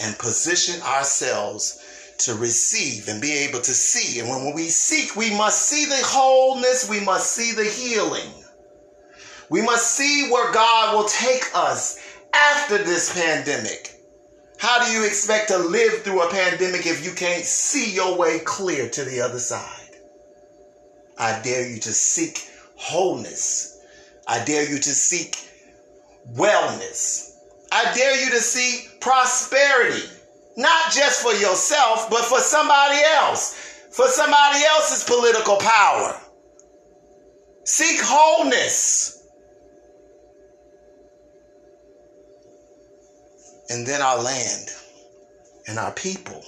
and 0.00 0.18
position 0.18 0.80
ourselves 0.82 2.14
to 2.18 2.34
receive 2.34 3.08
and 3.08 3.20
be 3.20 3.32
able 3.32 3.60
to 3.60 3.72
see. 3.72 4.20
And 4.20 4.28
when 4.28 4.54
we 4.54 4.68
seek, 4.68 5.16
we 5.16 5.30
must 5.30 5.62
see 5.62 5.84
the 5.86 6.00
wholeness, 6.02 6.88
we 6.88 7.00
must 7.00 7.32
see 7.32 7.52
the 7.52 7.64
healing. 7.64 8.30
We 9.48 9.62
must 9.62 9.92
see 9.92 10.28
where 10.30 10.52
God 10.52 10.94
will 10.94 11.08
take 11.08 11.44
us 11.54 11.98
after 12.32 12.78
this 12.78 13.12
pandemic. 13.12 14.00
How 14.58 14.84
do 14.84 14.92
you 14.92 15.06
expect 15.06 15.48
to 15.48 15.58
live 15.58 16.02
through 16.02 16.22
a 16.22 16.30
pandemic 16.30 16.86
if 16.86 17.04
you 17.04 17.12
can't 17.12 17.44
see 17.44 17.94
your 17.94 18.16
way 18.16 18.40
clear 18.40 18.88
to 18.90 19.04
the 19.04 19.20
other 19.22 19.38
side? 19.38 19.96
I 21.18 21.40
dare 21.42 21.68
you 21.68 21.80
to 21.80 21.92
seek 21.92 22.46
wholeness. 22.76 23.78
I 24.26 24.44
dare 24.44 24.70
you 24.70 24.78
to 24.78 24.90
seek 24.90 25.36
wellness. 26.32 27.29
I 27.72 27.92
dare 27.94 28.24
you 28.24 28.30
to 28.30 28.40
see 28.40 28.88
prosperity, 29.00 30.06
not 30.56 30.92
just 30.92 31.22
for 31.22 31.32
yourself, 31.32 32.10
but 32.10 32.24
for 32.24 32.38
somebody 32.38 32.98
else, 33.04 33.54
for 33.90 34.06
somebody 34.08 34.60
else's 34.64 35.04
political 35.04 35.56
power. 35.56 36.20
Seek 37.64 38.00
wholeness. 38.02 39.16
And 43.68 43.86
then 43.86 44.02
our 44.02 44.20
land 44.20 44.68
and 45.68 45.78
our 45.78 45.92
people 45.92 46.44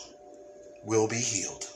will 0.85 1.07
be 1.07 1.21
healed. 1.21 1.69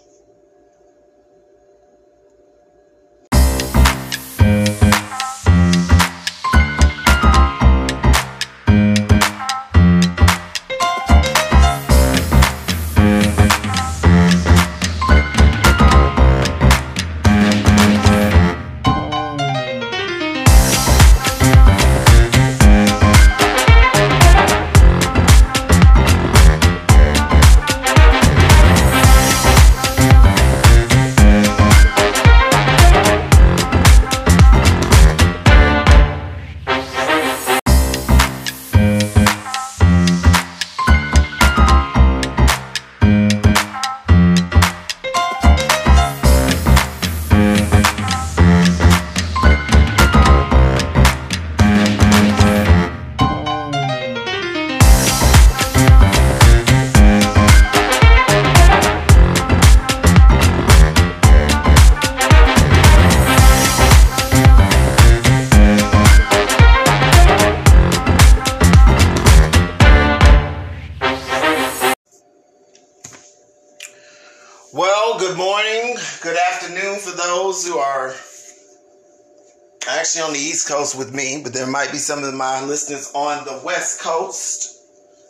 With 80.96 81.14
me, 81.14 81.40
but 81.42 81.52
there 81.52 81.66
might 81.66 81.92
be 81.92 81.98
some 81.98 82.24
of 82.24 82.34
my 82.34 82.64
listeners 82.64 83.10
on 83.14 83.44
the 83.44 83.60
West 83.64 84.00
Coast. 84.00 84.80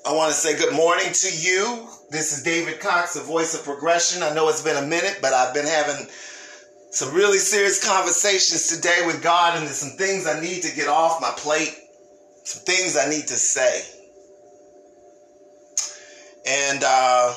I 0.07 0.13
want 0.13 0.33
to 0.33 0.39
say 0.39 0.57
good 0.57 0.75
morning 0.75 1.13
to 1.13 1.37
you. 1.37 1.89
This 2.11 2.37
is 2.37 2.43
David 2.45 2.81
Cox, 2.81 3.15
the 3.15 3.21
voice 3.21 3.55
of 3.55 3.65
progression. 3.65 4.23
I 4.23 4.33
know 4.35 4.49
it's 4.49 4.63
been 4.63 4.83
a 4.83 4.87
minute, 4.87 5.19
but 5.21 5.33
I've 5.33 5.53
been 5.53 5.67
having 5.67 6.07
some 6.91 7.13
really 7.13 7.39
serious 7.39 7.85
conversations 7.85 8.69
today 8.69 9.03
with 9.05 9.23
God, 9.23 9.57
and 9.57 9.67
there's 9.67 9.77
some 9.77 9.99
things 9.99 10.27
I 10.27 10.41
need 10.41 10.63
to 10.63 10.75
get 10.75 10.89
off 10.89 11.21
my 11.21 11.33
plate, 11.37 11.77
some 12.45 12.63
things 12.63 12.97
I 12.97 13.11
need 13.11 13.27
to 13.27 13.35
say. 13.35 13.83
And 16.47 16.83
uh, 16.85 17.33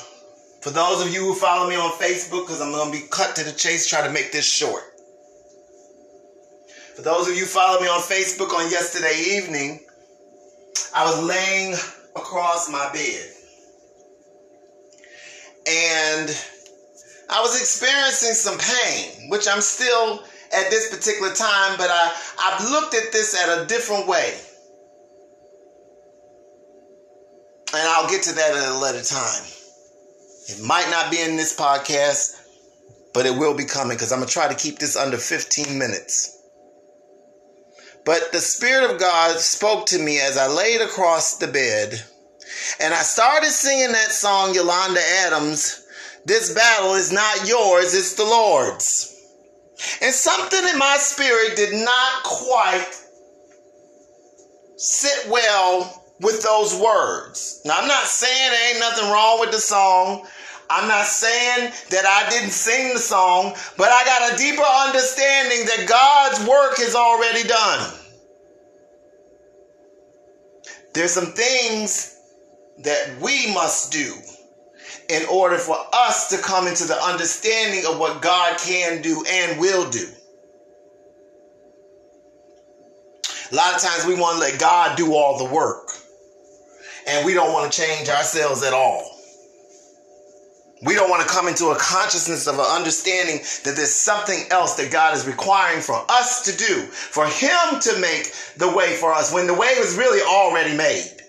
for 0.60 0.70
those 0.70 1.04
of 1.04 1.12
you 1.12 1.20
who 1.20 1.34
follow 1.34 1.68
me 1.68 1.74
on 1.74 1.90
Facebook, 1.92 2.46
because 2.46 2.60
I'm 2.60 2.70
going 2.70 2.92
to 2.92 2.98
be 3.00 3.06
cut 3.10 3.34
to 3.36 3.44
the 3.44 3.52
chase, 3.52 3.88
try 3.88 4.06
to 4.06 4.12
make 4.12 4.30
this 4.30 4.50
short. 4.50 4.82
For 7.00 7.04
those 7.04 7.28
of 7.30 7.34
you 7.34 7.46
follow 7.46 7.80
me 7.80 7.88
on 7.88 7.98
Facebook 8.00 8.52
on 8.52 8.70
yesterday 8.70 9.38
evening, 9.38 9.80
I 10.94 11.02
was 11.02 11.22
laying 11.22 11.72
across 12.14 12.70
my 12.70 12.92
bed. 12.92 13.24
And 15.66 16.28
I 17.30 17.40
was 17.40 17.58
experiencing 17.58 18.34
some 18.34 18.58
pain, 18.58 19.30
which 19.30 19.48
I'm 19.48 19.62
still 19.62 20.22
at 20.52 20.68
this 20.68 20.94
particular 20.94 21.32
time, 21.32 21.78
but 21.78 21.88
I, 21.90 22.12
I've 22.38 22.70
looked 22.70 22.94
at 22.94 23.12
this 23.12 23.34
at 23.34 23.62
a 23.62 23.64
different 23.64 24.06
way. 24.06 24.34
And 27.72 27.88
I'll 27.88 28.10
get 28.10 28.24
to 28.24 28.34
that 28.34 28.54
at 28.54 28.68
a 28.72 28.78
later 28.78 29.02
time. 29.02 29.44
It 30.48 30.62
might 30.66 30.90
not 30.90 31.10
be 31.10 31.18
in 31.22 31.38
this 31.38 31.58
podcast, 31.58 32.36
but 33.14 33.24
it 33.24 33.34
will 33.34 33.56
be 33.56 33.64
coming 33.64 33.96
because 33.96 34.12
I'm 34.12 34.18
going 34.18 34.28
to 34.28 34.34
try 34.34 34.48
to 34.48 34.54
keep 34.54 34.78
this 34.78 34.96
under 34.96 35.16
15 35.16 35.78
minutes. 35.78 36.36
But 38.04 38.32
the 38.32 38.38
Spirit 38.38 38.90
of 38.90 39.00
God 39.00 39.38
spoke 39.38 39.86
to 39.86 39.98
me 39.98 40.20
as 40.20 40.36
I 40.36 40.46
laid 40.46 40.80
across 40.80 41.36
the 41.36 41.48
bed, 41.48 42.02
and 42.80 42.94
I 42.94 43.02
started 43.02 43.50
singing 43.50 43.92
that 43.92 44.12
song, 44.12 44.54
Yolanda 44.54 45.00
Adams 45.26 45.80
this 46.24 46.52
battle 46.52 46.94
is 46.94 47.12
not 47.12 47.48
yours, 47.48 47.94
it's 47.94 48.14
the 48.14 48.24
Lord's. 48.24 49.16
And 50.02 50.14
something 50.14 50.68
in 50.68 50.78
my 50.78 50.98
spirit 50.98 51.56
did 51.56 51.72
not 51.72 52.22
quite 52.24 52.88
sit 54.76 55.30
well 55.30 56.04
with 56.20 56.42
those 56.42 56.74
words. 56.76 57.62
Now, 57.64 57.78
I'm 57.78 57.88
not 57.88 58.04
saying 58.04 58.50
there 58.50 58.70
ain't 58.70 58.80
nothing 58.80 59.10
wrong 59.10 59.40
with 59.40 59.50
the 59.50 59.58
song. 59.58 60.26
I'm 60.68 60.86
not 60.86 61.06
saying 61.06 61.72
that 61.90 62.04
I 62.04 62.28
didn't 62.28 62.50
sing 62.50 62.92
the 62.92 63.00
song, 63.00 63.54
but 63.78 63.88
I 63.90 64.04
got 64.04 64.32
a 64.32 64.36
deeper 64.36 64.62
understanding 64.62 65.66
that 65.66 65.88
God's 65.88 66.46
work 66.46 66.78
is 66.80 66.94
already 66.94 67.48
done. 67.48 67.99
There's 70.92 71.12
some 71.12 71.32
things 71.32 72.18
that 72.78 73.20
we 73.20 73.52
must 73.52 73.92
do 73.92 74.14
in 75.08 75.24
order 75.26 75.58
for 75.58 75.76
us 75.92 76.28
to 76.30 76.38
come 76.38 76.66
into 76.66 76.84
the 76.84 77.00
understanding 77.02 77.84
of 77.86 77.98
what 77.98 78.22
God 78.22 78.58
can 78.58 79.02
do 79.02 79.24
and 79.28 79.60
will 79.60 79.88
do. 79.90 80.06
A 83.52 83.54
lot 83.54 83.74
of 83.74 83.82
times 83.82 84.06
we 84.06 84.14
want 84.14 84.36
to 84.36 84.40
let 84.40 84.60
God 84.60 84.96
do 84.96 85.14
all 85.14 85.38
the 85.38 85.52
work, 85.52 85.88
and 87.08 87.26
we 87.26 87.34
don't 87.34 87.52
want 87.52 87.70
to 87.70 87.80
change 87.80 88.08
ourselves 88.08 88.62
at 88.62 88.72
all. 88.72 89.09
We 90.82 90.94
don't 90.94 91.10
want 91.10 91.26
to 91.26 91.28
come 91.28 91.46
into 91.46 91.66
a 91.66 91.76
consciousness 91.76 92.46
of 92.46 92.54
an 92.54 92.64
understanding 92.64 93.36
that 93.64 93.76
there's 93.76 93.94
something 93.94 94.44
else 94.50 94.76
that 94.76 94.90
God 94.90 95.14
is 95.14 95.26
requiring 95.26 95.82
for 95.82 96.04
us 96.08 96.42
to 96.46 96.56
do, 96.56 96.82
for 96.86 97.26
Him 97.26 97.80
to 97.80 97.98
make 98.00 98.32
the 98.56 98.72
way 98.74 98.96
for 98.96 99.12
us 99.12 99.32
when 99.32 99.46
the 99.46 99.54
way 99.54 99.74
was 99.78 99.96
really 99.96 100.22
already 100.22 100.74
made. 100.74 101.20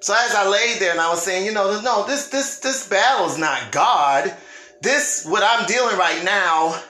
So 0.00 0.14
as 0.14 0.34
I 0.34 0.46
laid 0.48 0.78
there 0.78 0.92
and 0.92 1.00
I 1.00 1.08
was 1.08 1.22
saying, 1.22 1.46
you 1.46 1.52
know, 1.52 1.80
no, 1.80 2.06
this 2.06 2.28
this 2.28 2.58
this 2.58 2.86
battle 2.86 3.26
is 3.26 3.38
not 3.38 3.72
God. 3.72 4.36
This 4.82 5.24
what 5.26 5.42
I'm 5.42 5.66
dealing 5.66 5.96
right 5.96 6.22
now, 6.22 6.80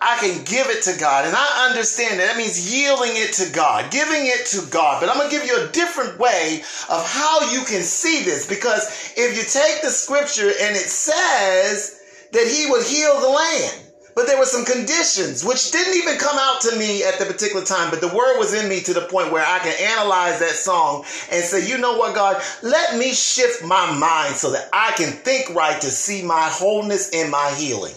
I 0.00 0.18
can 0.18 0.44
give 0.44 0.66
it 0.68 0.82
to 0.84 0.98
God. 0.98 1.26
And 1.26 1.34
I 1.36 1.68
understand 1.68 2.18
that. 2.18 2.26
That 2.26 2.36
means 2.36 2.72
yielding 2.72 3.12
it 3.14 3.32
to 3.34 3.52
God, 3.52 3.90
giving 3.90 4.26
it 4.26 4.46
to 4.46 4.66
God. 4.70 5.00
But 5.00 5.08
I'm 5.08 5.16
going 5.16 5.30
to 5.30 5.36
give 5.36 5.46
you 5.46 5.64
a 5.64 5.68
different 5.68 6.18
way 6.18 6.62
of 6.90 7.06
how 7.06 7.50
you 7.52 7.64
can 7.64 7.82
see 7.82 8.22
this. 8.22 8.46
Because 8.46 9.12
if 9.16 9.36
you 9.36 9.42
take 9.42 9.82
the 9.82 9.90
scripture 9.90 10.48
and 10.48 10.76
it 10.76 10.88
says 10.88 12.00
that 12.32 12.46
he 12.46 12.70
would 12.70 12.84
heal 12.84 13.20
the 13.20 13.28
land. 13.28 13.88
But 14.14 14.26
there 14.26 14.38
were 14.38 14.44
some 14.44 14.66
conditions 14.66 15.42
which 15.42 15.72
didn't 15.72 15.96
even 15.96 16.18
come 16.18 16.36
out 16.38 16.60
to 16.62 16.76
me 16.76 17.02
at 17.02 17.18
the 17.18 17.24
particular 17.24 17.64
time, 17.64 17.88
but 17.88 18.02
the 18.02 18.08
word 18.08 18.38
was 18.38 18.52
in 18.52 18.68
me 18.68 18.80
to 18.82 18.92
the 18.92 19.00
point 19.02 19.32
where 19.32 19.44
I 19.44 19.58
can 19.60 19.74
analyze 19.80 20.38
that 20.40 20.50
song 20.50 21.06
and 21.30 21.42
say, 21.42 21.66
you 21.66 21.78
know 21.78 21.96
what, 21.96 22.14
God, 22.14 22.42
let 22.62 22.98
me 22.98 23.14
shift 23.14 23.64
my 23.64 23.90
mind 23.98 24.34
so 24.34 24.52
that 24.52 24.68
I 24.70 24.92
can 24.96 25.12
think 25.12 25.54
right 25.54 25.80
to 25.80 25.90
see 25.90 26.22
my 26.22 26.42
wholeness 26.50 27.08
and 27.14 27.30
my 27.30 27.54
healing. 27.56 27.94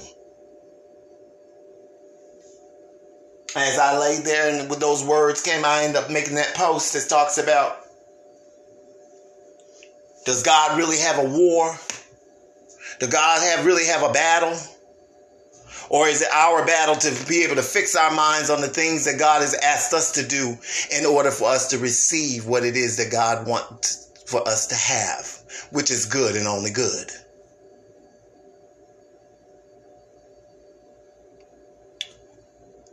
As 3.56 3.80
I 3.80 3.98
lay 3.98 4.20
there 4.20 4.60
and 4.60 4.70
with 4.70 4.80
those 4.80 5.04
words 5.04 5.42
came, 5.42 5.64
I 5.64 5.84
end 5.84 5.96
up 5.96 6.12
making 6.12 6.36
that 6.36 6.56
post 6.56 6.94
that 6.94 7.08
talks 7.08 7.38
about 7.38 7.80
does 10.26 10.42
God 10.42 10.78
really 10.78 10.98
have 10.98 11.20
a 11.20 11.24
war? 11.24 11.78
Does 13.00 13.10
God 13.10 13.42
have 13.44 13.66
really 13.66 13.86
have 13.86 14.02
a 14.02 14.12
battle? 14.12 14.58
Or 15.90 16.08
is 16.08 16.24
it 16.24 16.28
our 16.34 16.66
battle 16.66 16.96
to 16.96 17.28
be 17.28 17.44
able 17.44 17.56
to 17.56 17.62
fix 17.62 17.96
our 17.96 18.12
minds 18.12 18.50
on 18.50 18.60
the 18.60 18.68
things 18.68 19.06
that 19.06 19.20
God 19.20 19.42
has 19.42 19.54
asked 19.54 19.94
us 19.94 20.12
to 20.14 20.28
do 20.28 20.58
in 20.92 21.06
order 21.06 21.30
for 21.30 21.50
us 21.50 21.70
to 21.70 21.78
receive 21.78 22.48
what 22.48 22.64
it 22.64 22.76
is 22.76 22.98
that 22.98 23.12
God 23.12 23.48
wants 23.48 24.10
for 24.26 24.46
us 24.48 24.66
to 24.68 24.76
have, 24.76 25.68
which 25.72 25.92
is 25.92 26.06
good 26.08 26.36
and 26.36 26.48
only 26.48 26.72
good? 26.72 27.12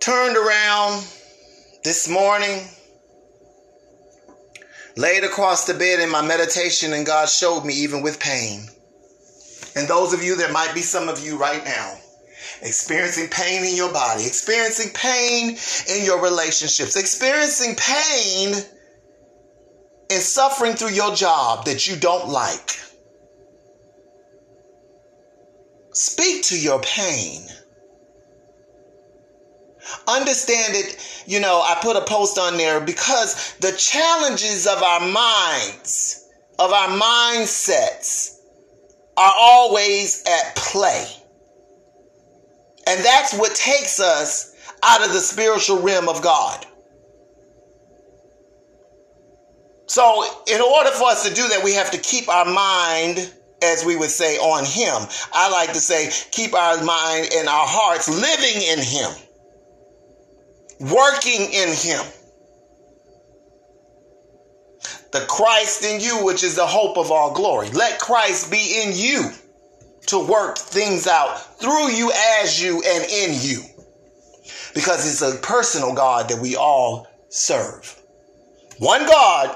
Turned 0.02 0.36
around 0.36 1.06
this 1.84 2.08
morning, 2.08 2.66
laid 4.96 5.22
across 5.22 5.64
the 5.68 5.74
bed 5.74 6.00
in 6.00 6.10
my 6.10 6.26
meditation, 6.26 6.92
and 6.92 7.06
God 7.06 7.28
showed 7.28 7.64
me 7.64 7.72
even 7.74 8.02
with 8.02 8.18
pain. 8.18 8.66
And 9.76 9.86
those 9.86 10.12
of 10.12 10.24
you, 10.24 10.34
there 10.34 10.50
might 10.50 10.74
be 10.74 10.80
some 10.80 11.08
of 11.08 11.24
you 11.24 11.38
right 11.38 11.64
now 11.64 11.96
experiencing 12.62 13.28
pain 13.28 13.64
in 13.64 13.76
your 13.76 13.92
body, 13.92 14.26
experiencing 14.26 14.92
pain 14.92 15.56
in 15.88 16.04
your 16.04 16.20
relationships, 16.20 16.96
experiencing 16.96 17.76
pain 17.76 18.54
and 20.10 20.20
suffering 20.20 20.74
through 20.74 20.90
your 20.90 21.14
job 21.14 21.64
that 21.66 21.86
you 21.86 21.94
don't 21.94 22.28
like. 22.28 22.76
Speak 25.92 26.42
to 26.46 26.58
your 26.58 26.80
pain. 26.80 27.46
Understand 30.06 30.74
it, 30.74 31.24
you 31.26 31.40
know, 31.40 31.60
I 31.60 31.78
put 31.82 31.96
a 31.96 32.04
post 32.04 32.38
on 32.38 32.56
there 32.56 32.80
because 32.80 33.54
the 33.60 33.72
challenges 33.72 34.66
of 34.66 34.82
our 34.82 35.00
minds, 35.00 36.28
of 36.58 36.72
our 36.72 36.88
mindsets, 36.88 38.38
are 39.16 39.32
always 39.36 40.22
at 40.26 40.56
play. 40.56 41.06
And 42.86 43.04
that's 43.04 43.34
what 43.34 43.54
takes 43.54 44.00
us 44.00 44.54
out 44.82 45.04
of 45.04 45.12
the 45.12 45.20
spiritual 45.20 45.80
realm 45.80 46.08
of 46.08 46.22
God. 46.22 46.66
So, 49.86 50.24
in 50.46 50.60
order 50.60 50.90
for 50.90 51.08
us 51.08 51.28
to 51.28 51.34
do 51.34 51.46
that, 51.48 51.62
we 51.62 51.74
have 51.74 51.90
to 51.90 51.98
keep 51.98 52.28
our 52.28 52.46
mind, 52.46 53.30
as 53.62 53.84
we 53.84 53.94
would 53.94 54.10
say, 54.10 54.38
on 54.38 54.64
Him. 54.64 55.06
I 55.32 55.50
like 55.50 55.74
to 55.74 55.80
say, 55.80 56.10
keep 56.30 56.54
our 56.54 56.82
mind 56.82 57.28
and 57.34 57.46
our 57.46 57.66
hearts 57.66 58.08
living 58.08 58.62
in 58.62 58.78
Him, 58.78 59.10
working 60.82 61.52
in 61.52 61.68
Him. 61.68 62.04
The 65.12 65.24
Christ 65.28 65.84
in 65.84 66.00
you, 66.00 66.24
which 66.24 66.42
is 66.42 66.56
the 66.56 66.66
hope 66.66 66.96
of 66.96 67.10
all 67.10 67.34
glory. 67.34 67.68
Let 67.70 68.00
Christ 68.00 68.50
be 68.50 68.82
in 68.82 68.92
you 68.94 69.30
to 70.06 70.18
work 70.18 70.58
things 70.58 71.06
out 71.06 71.60
through 71.60 71.90
you, 71.90 72.10
as 72.40 72.62
you, 72.62 72.82
and 72.86 73.04
in 73.04 73.36
you. 73.40 73.62
Because 74.74 75.06
it's 75.06 75.22
a 75.22 75.38
personal 75.40 75.94
God 75.94 76.30
that 76.30 76.40
we 76.40 76.56
all 76.56 77.06
serve. 77.28 78.00
One 78.78 79.06
God, 79.06 79.54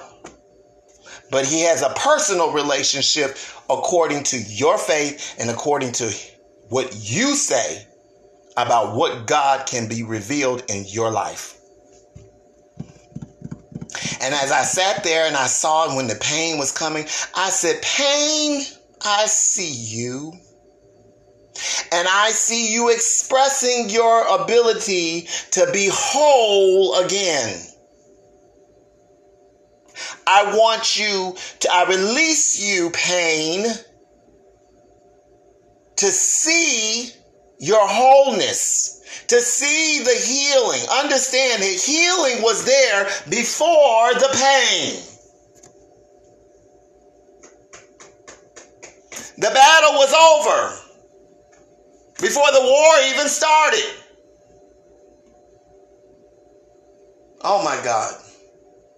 but 1.30 1.46
He 1.46 1.62
has 1.62 1.82
a 1.82 1.90
personal 1.96 2.52
relationship 2.52 3.36
according 3.68 4.24
to 4.24 4.38
your 4.38 4.78
faith 4.78 5.34
and 5.38 5.50
according 5.50 5.92
to 5.92 6.12
what 6.68 6.94
you 6.94 7.34
say 7.34 7.85
about 8.56 8.94
what 8.94 9.26
God 9.26 9.66
can 9.66 9.88
be 9.88 10.02
revealed 10.02 10.64
in 10.68 10.84
your 10.86 11.10
life. 11.10 11.56
And 14.20 14.34
as 14.34 14.50
I 14.50 14.62
sat 14.62 15.04
there 15.04 15.26
and 15.26 15.36
I 15.36 15.46
saw 15.46 15.94
when 15.94 16.06
the 16.06 16.16
pain 16.16 16.58
was 16.58 16.72
coming, 16.72 17.04
I 17.34 17.50
said, 17.50 17.80
Pain, 17.82 18.62
I 19.04 19.26
see 19.26 19.96
you. 19.96 20.32
And 21.92 22.06
I 22.08 22.30
see 22.30 22.72
you 22.72 22.90
expressing 22.90 23.88
your 23.88 24.26
ability 24.42 25.28
to 25.52 25.70
be 25.72 25.88
whole 25.92 26.98
again. 27.04 27.62
I 30.26 30.56
want 30.56 30.98
you 30.98 31.34
to, 31.60 31.68
I 31.72 31.88
release 31.88 32.60
you, 32.60 32.90
pain, 32.90 33.64
to 35.96 36.06
see 36.06 37.10
your 37.58 37.86
wholeness, 37.86 39.24
to 39.28 39.40
see 39.40 40.02
the 40.04 40.14
healing. 40.14 40.80
Understand 41.02 41.62
that 41.62 41.80
healing 41.80 42.42
was 42.42 42.64
there 42.64 43.04
before 43.28 44.14
the 44.14 44.28
pain. 44.32 45.02
The 49.38 49.50
battle 49.52 49.92
was 49.94 50.12
over 50.14 50.78
before 52.20 52.50
the 52.52 52.62
war 52.62 52.94
even 53.10 53.28
started. 53.28 53.84
Oh 57.42 57.62
my 57.62 57.78
God. 57.84 58.14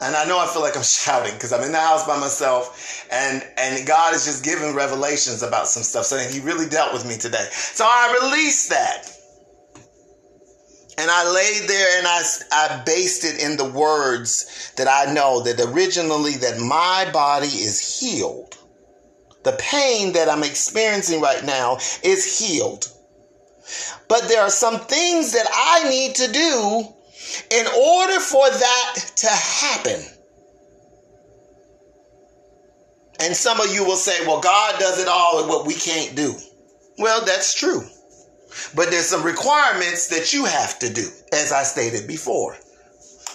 And 0.01 0.15
I 0.15 0.25
know 0.27 0.39
I 0.39 0.47
feel 0.47 0.63
like 0.63 0.77
I'm 0.77 0.83
shouting 1.05 1.35
because 1.35 1.53
I'm 1.53 1.63
in 1.63 1.73
the 1.73 1.81
house 1.81 2.07
by 2.07 2.19
myself 2.19 3.07
and, 3.11 3.45
and 3.57 3.87
God 3.87 4.15
is 4.15 4.25
just 4.25 4.45
giving 4.45 4.75
revelations 4.75 5.43
about 5.43 5.69
some 5.69 5.83
stuff. 5.83 6.05
So 6.07 6.19
he 6.19 6.41
really 6.41 6.69
dealt 6.69 6.93
with 6.93 7.07
me 7.07 7.17
today. 7.17 7.47
So 7.51 7.85
I 7.85 8.19
released 8.23 8.71
that. 8.71 9.15
And 10.99 11.09
I 11.13 11.31
laid 11.31 11.69
there 11.69 11.99
and 11.99 12.07
I, 12.09 12.23
I 12.51 12.83
based 12.85 13.25
it 13.25 13.41
in 13.41 13.57
the 13.57 13.71
words 13.71 14.73
that 14.77 14.89
I 14.89 15.13
know 15.13 15.43
that 15.45 15.61
originally 15.61 16.33
that 16.39 16.59
my 16.59 17.09
body 17.13 17.47
is 17.47 18.01
healed. 18.01 18.57
The 19.45 19.53
pain 19.53 20.13
that 20.15 20.29
I'm 20.29 20.43
experiencing 20.43 21.21
right 21.21 21.45
now 21.45 21.77
is 22.03 22.39
healed. 22.39 22.89
But 24.09 24.23
there 24.27 24.43
are 24.43 24.51
some 24.51 24.81
things 24.81 25.33
that 25.33 25.47
I 25.53 25.89
need 25.89 26.17
to 26.17 26.33
do 26.33 26.89
in 27.51 27.67
order 27.67 28.21
for 28.21 28.49
that 28.51 29.13
to 29.17 29.29
happen. 29.29 30.05
And 33.21 33.35
some 33.35 33.61
of 33.61 33.75
you 33.75 33.85
will 33.85 33.97
say, 33.97 34.25
well, 34.27 34.41
God 34.41 34.79
does 34.79 35.01
it 35.01 35.09
all 35.09 35.41
and 35.41 35.49
what 35.49 35.67
we 35.67 35.75
can't 35.75 36.15
do. 36.15 36.35
Well, 36.99 37.25
that's 37.25 37.55
true. 37.55 37.83
But 38.75 38.91
there's 38.91 39.07
some 39.07 39.25
requirements 39.25 40.09
that 40.09 40.33
you 40.33 40.45
have 40.45 40.79
to 40.81 40.93
do, 40.93 41.09
as 41.33 41.53
I 41.53 41.63
stated 41.65 42.07
before. 42.07 42.57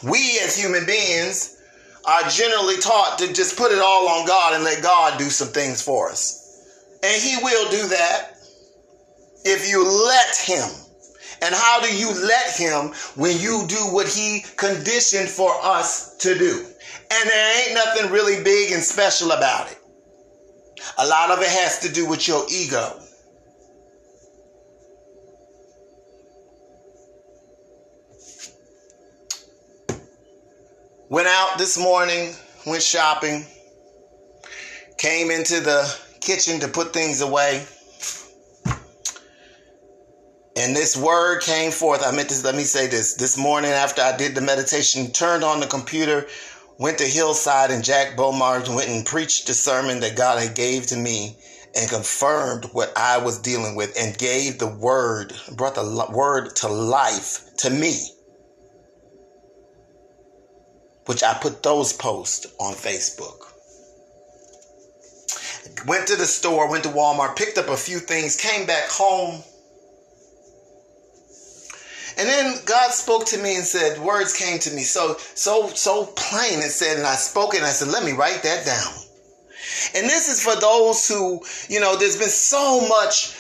We 0.03 0.39
as 0.43 0.58
human 0.58 0.86
beings 0.86 1.62
are 2.06 2.27
generally 2.29 2.77
taught 2.77 3.19
to 3.19 3.34
just 3.34 3.58
put 3.58 3.71
it 3.71 3.79
all 3.79 4.08
on 4.10 4.27
God 4.27 4.53
and 4.53 4.63
let 4.63 4.84
God 4.84 5.17
do 5.17 5.29
some 5.29 5.49
things 5.49 5.82
for 5.82 6.10
us. 6.10 6.39
And 7.03 7.21
He 7.21 7.38
will 7.41 7.69
do 7.71 7.88
that 7.89 8.38
if 9.45 9.69
you 9.69 9.84
let 9.84 10.36
Him. 10.36 10.83
And 11.43 11.53
how 11.53 11.82
do 11.82 11.93
you 11.93 12.08
let 12.25 12.56
Him 12.56 12.93
when 13.15 13.38
you 13.38 13.65
do 13.67 13.75
what 13.91 14.08
He 14.08 14.45
conditioned 14.56 15.27
for 15.27 15.51
us 15.62 16.15
to 16.19 16.38
do? 16.38 16.65
And 17.12 17.29
there 17.29 17.67
ain't 17.67 17.75
nothing 17.75 18.12
really 18.12 18.41
big 18.41 18.71
and 18.71 18.82
special 18.82 19.32
about 19.32 19.69
it. 19.69 19.77
A 20.99 21.06
lot 21.06 21.32
of 21.32 21.39
it 21.39 21.49
has 21.49 21.79
to 21.79 21.91
do 21.91 22.08
with 22.08 22.29
your 22.29 22.45
ego. 22.49 22.97
Went 31.10 31.27
out 31.27 31.58
this 31.58 31.77
morning, 31.77 32.34
went 32.65 32.82
shopping, 32.82 33.45
came 34.97 35.29
into 35.29 35.60
the 35.60 35.93
kitchen 36.21 36.62
to 36.62 36.69
put 36.69 36.93
things 36.93 37.19
away. 37.19 37.67
And 40.55 40.75
this 40.75 40.95
word 40.95 41.41
came 41.41 41.71
forth. 41.71 42.05
I 42.05 42.11
meant 42.11 42.29
to 42.29 42.45
let 42.45 42.55
me 42.55 42.63
say 42.63 42.87
this. 42.87 43.15
This 43.15 43.37
morning 43.37 43.71
after 43.71 44.01
I 44.01 44.15
did 44.15 44.35
the 44.35 44.41
meditation, 44.41 45.11
turned 45.11 45.43
on 45.43 45.59
the 45.59 45.65
computer, 45.65 46.27
went 46.77 46.99
to 46.99 47.05
Hillside 47.05 47.71
and 47.71 47.83
Jack 47.83 48.15
Bomar 48.15 48.67
went 48.75 48.89
and 48.89 49.05
preached 49.05 49.47
the 49.47 49.53
sermon 49.53 49.99
that 50.01 50.15
God 50.15 50.41
had 50.41 50.55
gave 50.55 50.85
to 50.87 50.95
me 50.95 51.37
and 51.75 51.89
confirmed 51.89 52.65
what 52.71 52.93
I 52.95 53.17
was 53.17 53.39
dealing 53.39 53.75
with 53.75 53.97
and 53.99 54.15
gave 54.15 54.59
the 54.59 54.67
word, 54.67 55.33
brought 55.55 55.73
the 55.73 56.07
word 56.11 56.55
to 56.57 56.67
life 56.67 57.55
to 57.57 57.71
me. 57.71 58.09
Which 61.07 61.23
I 61.23 61.33
put 61.33 61.63
those 61.63 61.93
posts 61.93 62.45
on 62.59 62.75
Facebook. 62.75 63.39
Went 65.87 66.07
to 66.07 66.15
the 66.15 66.25
store, 66.25 66.69
went 66.69 66.83
to 66.83 66.89
Walmart, 66.89 67.35
picked 67.35 67.57
up 67.57 67.69
a 67.69 67.75
few 67.75 67.97
things, 67.97 68.35
came 68.37 68.67
back 68.67 68.87
home 68.89 69.43
and 72.17 72.28
then 72.28 72.56
God 72.65 72.91
spoke 72.91 73.26
to 73.28 73.38
me 73.38 73.56
and 73.56 73.65
said, 73.65 73.99
words 73.99 74.34
came 74.34 74.60
to 74.60 74.71
me 74.71 74.82
so, 74.82 75.15
so, 75.36 75.67
so 75.69 76.06
plain 76.15 76.62
and 76.62 76.71
said, 76.71 76.97
and 76.97 77.08
I 77.08 77.15
spoke 77.15 77.56
and 77.56 77.63
I 77.63 77.69
said, 77.69 77.89
let 77.89 78.04
me 78.04 78.12
write 78.13 78.43
that 78.43 78.65
down. 78.65 78.93
And 79.95 80.06
this 80.10 80.30
is 80.30 80.43
for 80.43 80.60
those 80.60 81.08
who, 81.08 81.41
you 81.69 81.80
know, 81.80 81.95
there's 81.95 82.17
been 82.17 82.30
so 82.30 82.88
much 82.88 83.36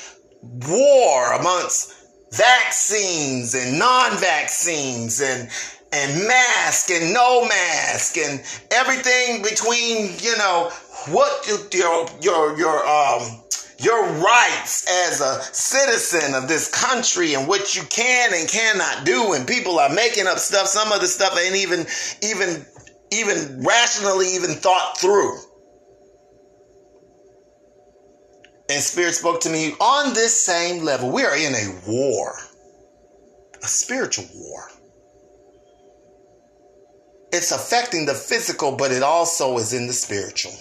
war 0.67 1.33
amongst 1.33 1.93
vaccines 2.31 3.53
and 3.53 3.77
non-vaccines 3.77 5.21
and 5.21 5.49
and 5.91 6.27
mask 6.27 6.89
and 6.89 7.13
no 7.13 7.45
mask 7.45 8.17
and 8.17 8.41
everything 8.71 9.43
between, 9.43 10.11
you 10.19 10.35
know, 10.37 10.71
what 11.09 11.47
your 11.47 12.07
your 12.21 12.57
your 12.57 12.87
um 12.87 13.42
your 13.83 14.05
rights 14.05 14.85
as 15.07 15.21
a 15.21 15.41
citizen 15.53 16.35
of 16.35 16.47
this 16.47 16.69
country 16.69 17.33
and 17.33 17.47
what 17.47 17.75
you 17.75 17.83
can 17.83 18.33
and 18.33 18.47
cannot 18.47 19.05
do. 19.05 19.33
And 19.33 19.47
people 19.47 19.79
are 19.79 19.93
making 19.93 20.27
up 20.27 20.39
stuff. 20.39 20.67
Some 20.67 20.91
of 20.91 21.01
the 21.01 21.07
stuff 21.07 21.37
ain't 21.37 21.55
even 21.55 21.85
even 22.21 22.65
even 23.11 23.63
rationally 23.63 24.35
even 24.35 24.51
thought 24.51 24.97
through. 24.99 25.37
And 28.69 28.81
spirit 28.81 29.13
spoke 29.13 29.41
to 29.41 29.49
me 29.49 29.73
on 29.79 30.13
this 30.13 30.45
same 30.45 30.83
level. 30.83 31.11
We 31.11 31.23
are 31.23 31.35
in 31.35 31.53
a 31.53 31.81
war 31.87 32.35
a 33.61 33.67
spiritual 33.67 34.25
war. 34.35 34.69
It's 37.31 37.51
affecting 37.51 38.05
the 38.05 38.13
physical 38.13 38.75
but 38.75 38.91
it 38.91 39.03
also 39.03 39.57
is 39.57 39.73
in 39.73 39.87
the 39.87 39.93
spiritual 39.93 40.53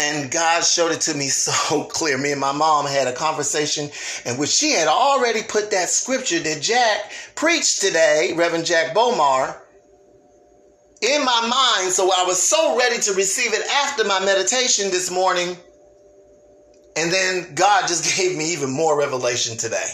and 0.00 0.30
God 0.30 0.64
showed 0.64 0.92
it 0.92 1.02
to 1.02 1.14
me 1.14 1.28
so 1.28 1.84
clear. 1.84 2.16
Me 2.16 2.32
and 2.32 2.40
my 2.40 2.52
mom 2.52 2.86
had 2.86 3.06
a 3.06 3.12
conversation 3.12 3.90
in 4.24 4.38
which 4.38 4.50
she 4.50 4.72
had 4.72 4.88
already 4.88 5.42
put 5.42 5.70
that 5.70 5.90
scripture 5.90 6.40
that 6.40 6.62
Jack 6.62 7.12
preached 7.34 7.80
today, 7.80 8.32
Reverend 8.36 8.64
Jack 8.64 8.94
Bomar, 8.94 9.60
in 11.02 11.24
my 11.24 11.40
mind. 11.80 11.92
So 11.92 12.10
I 12.16 12.24
was 12.26 12.42
so 12.42 12.78
ready 12.78 13.00
to 13.02 13.12
receive 13.14 13.52
it 13.52 13.66
after 13.84 14.04
my 14.04 14.24
meditation 14.24 14.90
this 14.90 15.10
morning. 15.10 15.56
And 16.96 17.12
then 17.12 17.54
God 17.54 17.86
just 17.86 18.16
gave 18.18 18.36
me 18.36 18.52
even 18.52 18.70
more 18.70 18.98
revelation 18.98 19.56
today. 19.56 19.88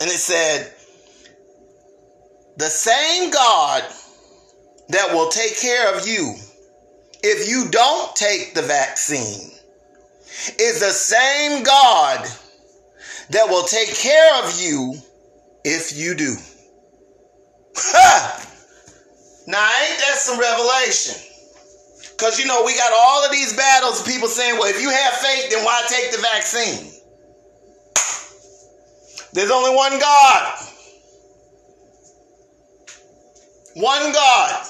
And 0.00 0.10
it 0.10 0.18
said, 0.18 0.72
the 2.56 2.68
same 2.68 3.30
God 3.30 3.84
that 4.88 5.14
will 5.14 5.28
take 5.28 5.58
care 5.58 5.96
of 5.96 6.06
you 6.06 6.34
if 7.22 7.48
you 7.48 7.68
don't 7.70 8.14
take 8.16 8.54
the 8.54 8.62
vaccine 8.62 9.50
is 10.58 10.80
the 10.80 10.90
same 10.90 11.62
God 11.62 12.26
that 13.30 13.48
will 13.48 13.64
take 13.64 13.94
care 13.94 14.44
of 14.44 14.60
you 14.60 14.94
if 15.64 15.96
you 15.96 16.14
do. 16.14 16.34
Ha! 17.76 18.48
Now, 19.46 19.58
ain't 19.58 19.98
that 19.98 20.16
some 20.16 20.38
revelation? 20.38 21.20
Because, 22.10 22.38
you 22.38 22.46
know, 22.46 22.62
we 22.64 22.76
got 22.76 22.92
all 22.92 23.24
of 23.24 23.32
these 23.32 23.56
battles, 23.56 24.02
people 24.06 24.28
saying, 24.28 24.58
well, 24.58 24.68
if 24.68 24.80
you 24.80 24.90
have 24.90 25.14
faith, 25.14 25.50
then 25.50 25.64
why 25.64 25.82
take 25.88 26.12
the 26.12 26.18
vaccine? 26.18 26.92
There's 29.32 29.50
only 29.50 29.74
one 29.74 29.98
God. 29.98 30.54
One 33.74 34.12
God. 34.12 34.66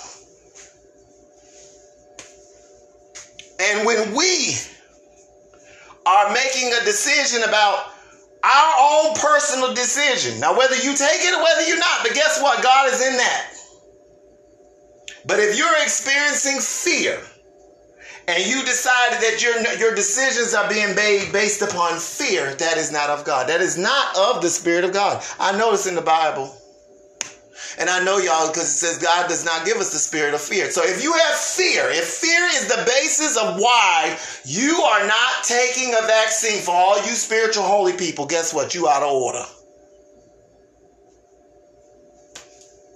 And 3.63 3.87
when 3.87 4.15
we 4.15 4.57
are 6.05 6.33
making 6.33 6.73
a 6.73 6.85
decision 6.85 7.45
about 7.45 7.93
our 8.43 8.75
own 8.81 9.15
personal 9.15 9.73
decision, 9.73 10.41
now 10.41 10.59
whether 10.59 10.75
you 10.75 10.97
take 10.97 11.21
it 11.21 11.35
or 11.35 11.43
whether 11.43 11.63
you're 11.67 11.79
not, 11.79 12.03
but 12.03 12.15
guess 12.15 12.43
what? 12.43 12.63
God 12.63 12.93
is 12.93 13.01
in 13.07 13.17
that. 13.17 13.55
But 15.25 15.39
if 15.39 15.57
you're 15.57 15.83
experiencing 15.83 16.59
fear 16.59 17.21
and 18.27 18.45
you 18.45 18.65
decided 18.65 19.21
that 19.21 19.41
your, 19.43 19.79
your 19.79 19.95
decisions 19.95 20.55
are 20.55 20.69
being 20.69 20.97
made 20.97 21.33
based 21.33 21.63
upon 21.63 21.99
fear, 21.99 22.55
that 22.57 22.77
is 22.77 22.91
not 22.91 23.11
of 23.11 23.25
God. 23.25 23.49
That 23.49 23.61
is 23.61 23.79
not 23.79 24.17
of 24.17 24.43
the 24.43 24.51
Spirit 24.51 24.85
of 24.85 24.93
God. 24.93 25.23
I 25.39 25.53
know 25.53 25.67
notice 25.67 25.87
in 25.87 25.95
the 25.95 26.03
Bible 26.03 26.53
And 27.79 27.89
I 27.89 28.05
know 28.05 28.19
y'all 28.19 28.49
because 28.49 28.65
it 28.65 28.79
says 28.79 28.99
God 28.99 29.29
does 29.29 29.45
not 29.45 29.65
give 29.65 29.79
us 29.79 29.93
the 29.93 29.99
spirit 29.99 30.35
of 30.35 30.41
fear. 30.41 30.71
So 30.71 30.83
if 30.85 31.03
you 31.03 31.13
have 31.13 31.37
fear, 31.37 31.89
if 31.91 32.05
fear 32.05 32.45
is 32.47 32.69
the 32.69 32.83
basis 32.87 33.37
of 33.37 33.59
why 33.59 34.19
you 34.45 34.75
are 34.83 35.07
not 35.07 35.45
taking 35.45 35.95
a 35.95 36.07
vaccine 36.07 36.61
for 36.61 36.73
all 36.73 36.97
you 36.97 37.15
spiritual 37.15 37.65
holy 37.65 37.95
people, 37.95 38.27
guess 38.27 38.53
what? 38.53 38.75
You 38.75 38.89
out 38.89 39.03
of 39.03 39.13
order. 39.13 39.45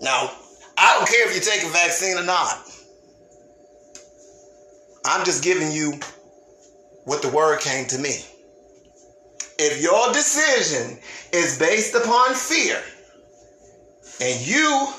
Now, 0.01 0.31
I 0.77 0.99
don't 0.99 1.09
care 1.09 1.29
if 1.29 1.35
you 1.35 1.41
take 1.41 1.65
a 1.65 1.73
vaccine 1.73 2.19
or 2.19 2.25
not. 2.25 2.59
I'm 5.07 5.25
just 5.25 5.43
giving 5.43 5.73
you 5.73 5.99
what 7.05 7.23
the 7.23 7.29
word 7.29 7.61
came 7.61 7.87
to 7.87 7.99
me. 7.99 8.25
If 9.59 9.81
your 9.81 10.13
decision 10.13 10.99
is 11.33 11.59
based 11.59 11.95
upon 11.95 12.35
fear 12.35 12.83
and 14.21 14.47
you 14.47 14.93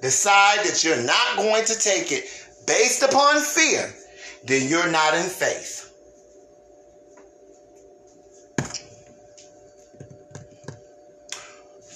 decide 0.00 0.58
that 0.64 0.82
you're 0.84 1.02
not 1.02 1.36
going 1.36 1.64
to 1.64 1.78
take 1.78 2.12
it 2.12 2.24
based 2.66 3.02
upon 3.02 3.40
fear, 3.40 3.92
then 4.44 4.68
you're 4.68 4.90
not 4.90 5.14
in 5.14 5.24
faith. 5.24 5.92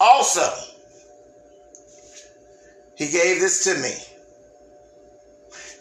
Also, 0.00 0.48
he 2.96 3.08
gave 3.10 3.40
this 3.40 3.64
to 3.64 3.74
me 3.74 3.94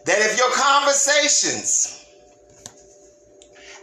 that 0.06 0.20
if 0.20 0.38
your 0.38 0.52
conversations 0.52 2.06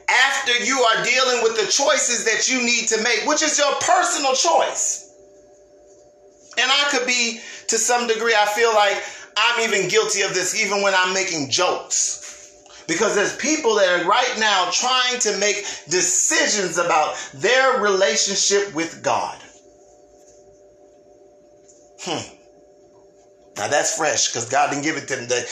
after 0.09 0.53
you 0.65 0.81
are 0.81 1.05
dealing 1.05 1.43
with 1.43 1.57
the 1.57 1.71
choices 1.71 2.25
that 2.25 2.49
you 2.49 2.63
need 2.65 2.89
to 2.89 3.03
make, 3.03 3.27
which 3.27 3.43
is 3.43 3.59
your 3.59 3.73
personal 3.81 4.35
choice. 4.35 5.04
And 6.59 6.71
I 6.71 6.89
could 6.91 7.07
be, 7.07 7.41
to 7.69 7.79
some 7.79 8.07
degree, 8.07 8.35
I 8.35 8.47
feel 8.47 8.73
like 8.75 9.03
I'm 9.37 9.69
even 9.69 9.89
guilty 9.89 10.23
of 10.23 10.35
this, 10.35 10.55
even 10.61 10.83
when 10.83 10.95
I'm 10.95 11.13
making 11.13 11.51
jokes. 11.51 12.21
Because 12.87 13.15
there's 13.15 13.37
people 13.37 13.75
that 13.77 14.01
are 14.01 14.07
right 14.07 14.35
now 14.39 14.69
trying 14.71 15.19
to 15.21 15.37
make 15.39 15.57
decisions 15.89 16.79
about 16.79 17.17
their 17.35 17.81
relationship 17.81 18.75
with 18.75 19.03
God. 19.03 19.39
Hmm. 22.03 22.35
Now 23.57 23.69
that's 23.69 23.97
fresh 23.97 24.29
because 24.29 24.49
God 24.49 24.71
didn't 24.71 24.85
give 24.85 24.97
it 24.97 25.09
to 25.09 25.17
them. 25.17 25.45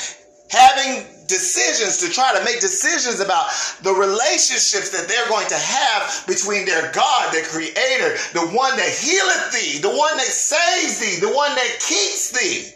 Having 0.50 1.06
decisions 1.32 1.96
to 1.98 2.10
try 2.12 2.36
to 2.36 2.44
make 2.44 2.60
decisions 2.60 3.20
about 3.20 3.48
the 3.80 3.92
relationships 3.92 4.90
that 4.90 5.08
they're 5.08 5.28
going 5.28 5.48
to 5.48 5.56
have 5.56 6.26
between 6.26 6.66
their 6.66 6.92
God, 6.92 7.32
their 7.32 7.44
creator, 7.44 8.12
the 8.36 8.46
one 8.52 8.76
that 8.76 8.92
healeth 8.92 9.52
thee, 9.52 9.78
the 9.78 9.88
one 9.88 10.16
that 10.18 10.28
saves 10.28 11.00
thee, 11.00 11.18
the 11.26 11.32
one 11.32 11.54
that 11.54 11.78
keeps 11.80 12.30
thee. 12.30 12.68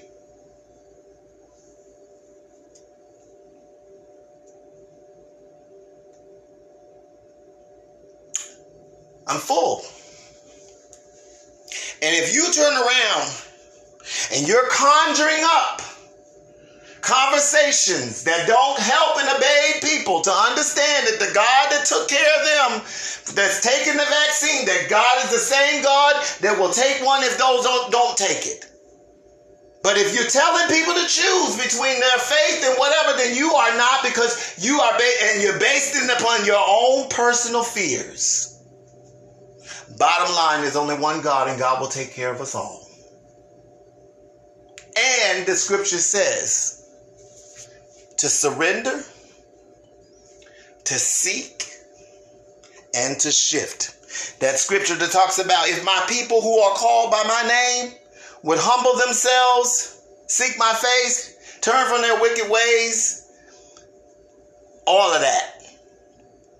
I'm 9.28 9.40
full. 9.40 9.82
And 12.00 12.14
if 12.14 12.32
you 12.32 12.50
turn 12.52 12.72
around 12.72 13.32
and 14.32 14.46
you're 14.46 14.68
conjuring 14.70 15.42
up 15.42 15.82
conversations 17.06 18.24
that 18.24 18.46
don't 18.46 18.78
help 18.78 19.16
and 19.16 19.30
obey 19.30 19.78
people 19.80 20.20
to 20.20 20.30
understand 20.30 21.06
that 21.06 21.22
the 21.22 21.32
God 21.32 21.70
that 21.70 21.86
took 21.86 22.10
care 22.10 22.32
of 22.36 22.42
them, 22.44 22.70
that's 23.34 23.62
taking 23.62 23.94
the 23.94 24.04
vaccine, 24.04 24.66
that 24.66 24.90
God 24.90 25.24
is 25.24 25.30
the 25.30 25.38
same 25.38 25.82
God 25.82 26.18
that 26.42 26.58
will 26.58 26.74
take 26.74 27.04
one 27.06 27.22
if 27.22 27.38
those 27.38 27.62
don't, 27.64 27.92
don't 27.92 28.18
take 28.18 28.46
it. 28.46 28.66
But 29.82 29.96
if 29.96 30.14
you're 30.14 30.26
telling 30.26 30.66
people 30.66 30.94
to 30.94 31.06
choose 31.06 31.54
between 31.54 32.00
their 32.00 32.18
faith 32.18 32.66
and 32.66 32.76
whatever, 32.76 33.16
then 33.16 33.36
you 33.36 33.54
are 33.54 33.76
not 33.78 34.02
because 34.02 34.58
you 34.58 34.80
are 34.80 34.98
ba- 34.98 35.18
and 35.30 35.42
you're 35.42 35.60
based 35.60 35.94
it 35.94 36.10
upon 36.10 36.44
your 36.44 36.62
own 36.66 37.08
personal 37.08 37.62
fears. 37.62 38.60
Bottom 39.96 40.34
line, 40.34 40.62
there's 40.62 40.74
only 40.74 40.98
one 40.98 41.22
God, 41.22 41.48
and 41.48 41.56
God 41.56 41.80
will 41.80 41.88
take 41.88 42.12
care 42.12 42.34
of 42.34 42.40
us 42.40 42.56
all. 42.56 42.90
And 44.98 45.46
the 45.46 45.54
scripture 45.54 45.98
says 45.98 46.75
to 48.26 48.30
surrender, 48.30 49.04
to 50.82 50.94
seek, 50.94 51.70
and 52.92 53.20
to 53.20 53.30
shift. 53.30 54.40
That 54.40 54.58
scripture 54.58 54.96
that 54.96 55.12
talks 55.12 55.38
about 55.38 55.68
if 55.68 55.84
my 55.84 56.04
people 56.08 56.40
who 56.40 56.58
are 56.58 56.74
called 56.74 57.12
by 57.12 57.22
my 57.22 57.46
name 57.46 57.94
would 58.42 58.58
humble 58.60 58.98
themselves, 58.98 60.02
seek 60.26 60.58
my 60.58 60.72
face, 60.72 61.36
turn 61.60 61.86
from 61.86 62.02
their 62.02 62.20
wicked 62.20 62.50
ways, 62.50 63.30
all 64.88 65.14
of 65.14 65.20
that. 65.20 65.62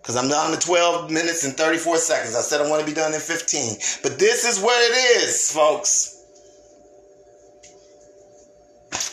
Because 0.01 0.15
I'm 0.15 0.29
down 0.29 0.53
to 0.53 0.59
12 0.65 1.11
minutes 1.11 1.45
and 1.45 1.57
34 1.57 1.97
seconds. 1.97 2.37
I 2.37 2.43
said 2.43 2.61
I 2.61 2.71
want 2.71 2.79
to 2.79 2.87
be 2.87 2.95
done 2.95 3.13
in 3.13 3.19
15. 3.19 3.77
But 4.05 4.21
this 4.21 4.45
is 4.45 4.63
what 4.63 4.81
it 4.89 4.95
is, 5.21 5.51
folks. 5.51 6.13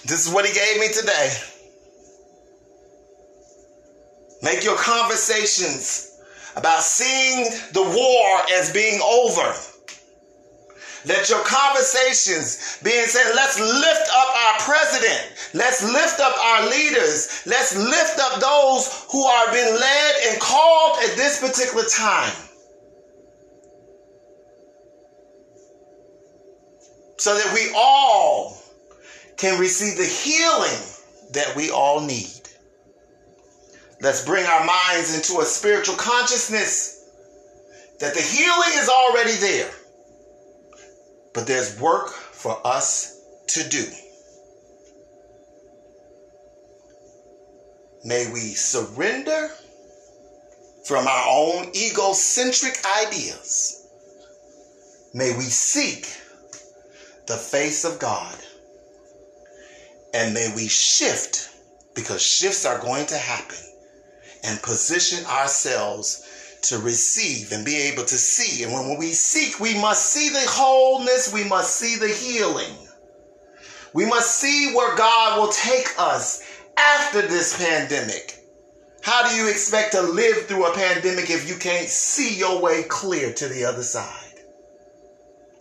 This 0.06 0.28
is 0.28 0.32
what 0.32 0.46
he 0.46 0.54
gave 0.54 0.80
me 0.80 0.90
today. 0.90 1.34
Make 4.44 4.66
your 4.66 4.76
conversations 4.76 6.20
about 6.58 6.84
seeing 6.84 7.46
the 7.72 7.82
war 7.82 8.42
as 8.60 8.74
being 8.74 9.00
over. 9.02 9.54
Let 11.06 11.30
your 11.30 11.44
conversations 11.44 12.80
being 12.84 13.06
said, 13.06 13.34
let's 13.36 13.60
lift 13.60 14.10
up 14.14 14.36
our 14.36 14.60
president. 14.60 15.34
Let's 15.54 15.82
lift 15.82 16.20
up 16.20 16.38
our 16.38 16.70
leaders. 16.70 17.44
Let's 17.46 17.76
lift 17.76 18.20
up 18.20 18.42
those 18.42 19.06
who 19.12 19.24
are 19.24 19.52
being 19.52 19.74
led 19.80 20.16
and 20.28 20.42
called 20.42 21.00
at 21.04 21.16
this 21.16 21.40
particular 21.40 21.86
time. 21.86 22.34
So 27.18 27.36
that 27.36 27.54
we 27.54 27.74
all 27.76 28.62
can 29.38 29.58
receive 29.60 29.98
the 29.98 30.06
healing 30.06 30.80
that 31.32 31.56
we 31.56 31.70
all 31.72 32.02
need. 32.02 32.33
Let's 34.04 34.26
bring 34.26 34.46
our 34.46 34.66
minds 34.66 35.16
into 35.16 35.42
a 35.42 35.46
spiritual 35.46 35.96
consciousness 35.96 37.06
that 38.02 38.14
the 38.14 38.20
healing 38.20 38.72
is 38.74 38.90
already 38.90 39.32
there. 39.36 39.72
But 41.34 41.48
there's 41.48 41.80
work 41.80 42.10
for 42.10 42.60
us 42.68 43.22
to 43.48 43.70
do. 43.70 43.86
May 48.04 48.30
we 48.34 48.42
surrender 48.42 49.50
from 50.86 51.08
our 51.08 51.26
own 51.30 51.72
egocentric 51.74 52.80
ideas. 53.06 53.88
May 55.14 55.34
we 55.38 55.46
seek 55.46 56.08
the 57.28 57.38
face 57.38 57.86
of 57.86 58.00
God. 58.00 58.36
And 60.14 60.34
may 60.34 60.52
we 60.54 60.68
shift 60.68 61.52
because 61.96 62.22
shifts 62.22 62.66
are 62.66 62.80
going 62.80 63.06
to 63.06 63.18
happen 63.18 63.73
and 64.44 64.62
position 64.62 65.26
ourselves 65.26 66.58
to 66.64 66.78
receive 66.80 67.52
and 67.52 67.66
be 67.66 67.76
able 67.76 68.06
to 68.06 68.16
see. 68.16 68.64
And 68.64 68.74
when 68.74 68.98
we 68.98 69.12
seek, 69.12 69.60
we 69.60 69.80
must 69.80 70.06
see 70.06 70.30
the 70.30 70.46
wholeness, 70.48 71.34
we 71.34 71.44
must 71.44 71.76
see 71.76 71.98
the 71.98 72.08
healing. 72.08 72.76
We 73.94 74.06
must 74.06 74.36
see 74.36 74.74
where 74.74 74.96
God 74.96 75.40
will 75.40 75.52
take 75.52 75.90
us 75.98 76.44
after 76.78 77.22
this 77.22 77.58
pandemic. 77.58 78.40
How 79.02 79.28
do 79.28 79.36
you 79.36 79.50
expect 79.50 79.92
to 79.94 80.02
live 80.02 80.48
through 80.48 80.66
a 80.66 80.74
pandemic 80.74 81.30
if 81.30 81.48
you 81.48 81.58
can't 81.58 81.90
see 81.90 82.38
your 82.38 82.62
way 82.62 82.84
clear 82.84 83.34
to 83.34 83.48
the 83.48 83.66
other 83.66 83.84
side? 83.84 84.40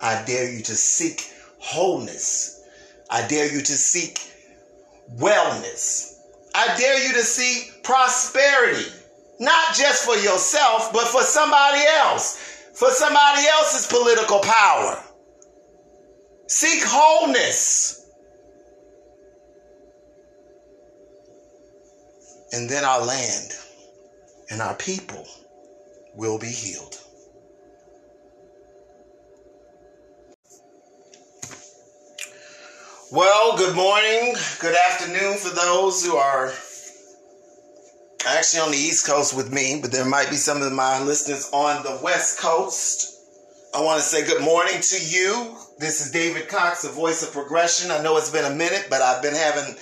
I 0.01 0.25
dare 0.25 0.51
you 0.51 0.63
to 0.63 0.77
seek 0.77 1.31
wholeness. 1.59 2.61
I 3.11 3.27
dare 3.27 3.53
you 3.53 3.61
to 3.61 3.73
seek 3.73 4.21
wellness. 5.17 6.12
I 6.55 6.77
dare 6.77 7.07
you 7.07 7.15
to 7.15 7.23
see 7.23 7.71
prosperity, 7.83 8.91
not 9.41 9.75
just 9.75 10.05
for 10.05 10.17
yourself, 10.17 10.93
but 10.93 11.09
for 11.09 11.23
somebody 11.23 11.83
else, 11.87 12.37
for 12.75 12.91
somebody 12.91 13.47
else's 13.47 13.87
political 13.87 14.41
power. 14.41 15.03
Seek 16.47 16.83
wholeness. 16.85 18.11
And 22.53 22.69
then 22.69 22.85
our 22.85 23.05
land 23.05 23.53
and 24.51 24.61
our 24.61 24.75
people 24.75 25.27
will 26.15 26.39
be 26.39 26.51
healed. 26.51 26.99
Well, 33.13 33.59
good 33.59 33.77
morning, 33.77 34.35
good 34.59 34.75
afternoon 34.91 35.37
for 35.37 35.55
those 35.55 36.03
who 36.03 36.17
are 36.17 36.51
actually 38.27 38.61
on 38.61 38.71
the 38.71 38.79
East 38.79 39.07
Coast 39.07 39.37
with 39.37 39.53
me, 39.53 39.81
but 39.83 39.93
there 39.93 40.07
might 40.07 40.31
be 40.31 40.37
some 40.37 40.63
of 40.63 40.73
my 40.73 40.99
listeners 41.03 41.51
on 41.53 41.83
the 41.83 42.01
West 42.03 42.39
Coast. 42.41 43.15
I 43.75 43.83
want 43.83 44.01
to 44.01 44.03
say 44.03 44.27
good 44.27 44.43
morning 44.43 44.81
to 44.81 45.05
you. 45.05 45.59
This 45.79 46.01
is 46.01 46.11
David 46.11 46.49
Cox, 46.49 46.81
the 46.81 46.89
voice 46.89 47.23
of 47.23 47.35
progression. 47.35 47.91
I 47.91 48.03
know 48.03 48.17
it's 48.17 48.31
been 48.31 48.51
a 48.51 48.57
minute, 48.57 48.87
but 48.89 49.03
I've 49.03 49.23
been 49.23 49.35
having 49.35 49.77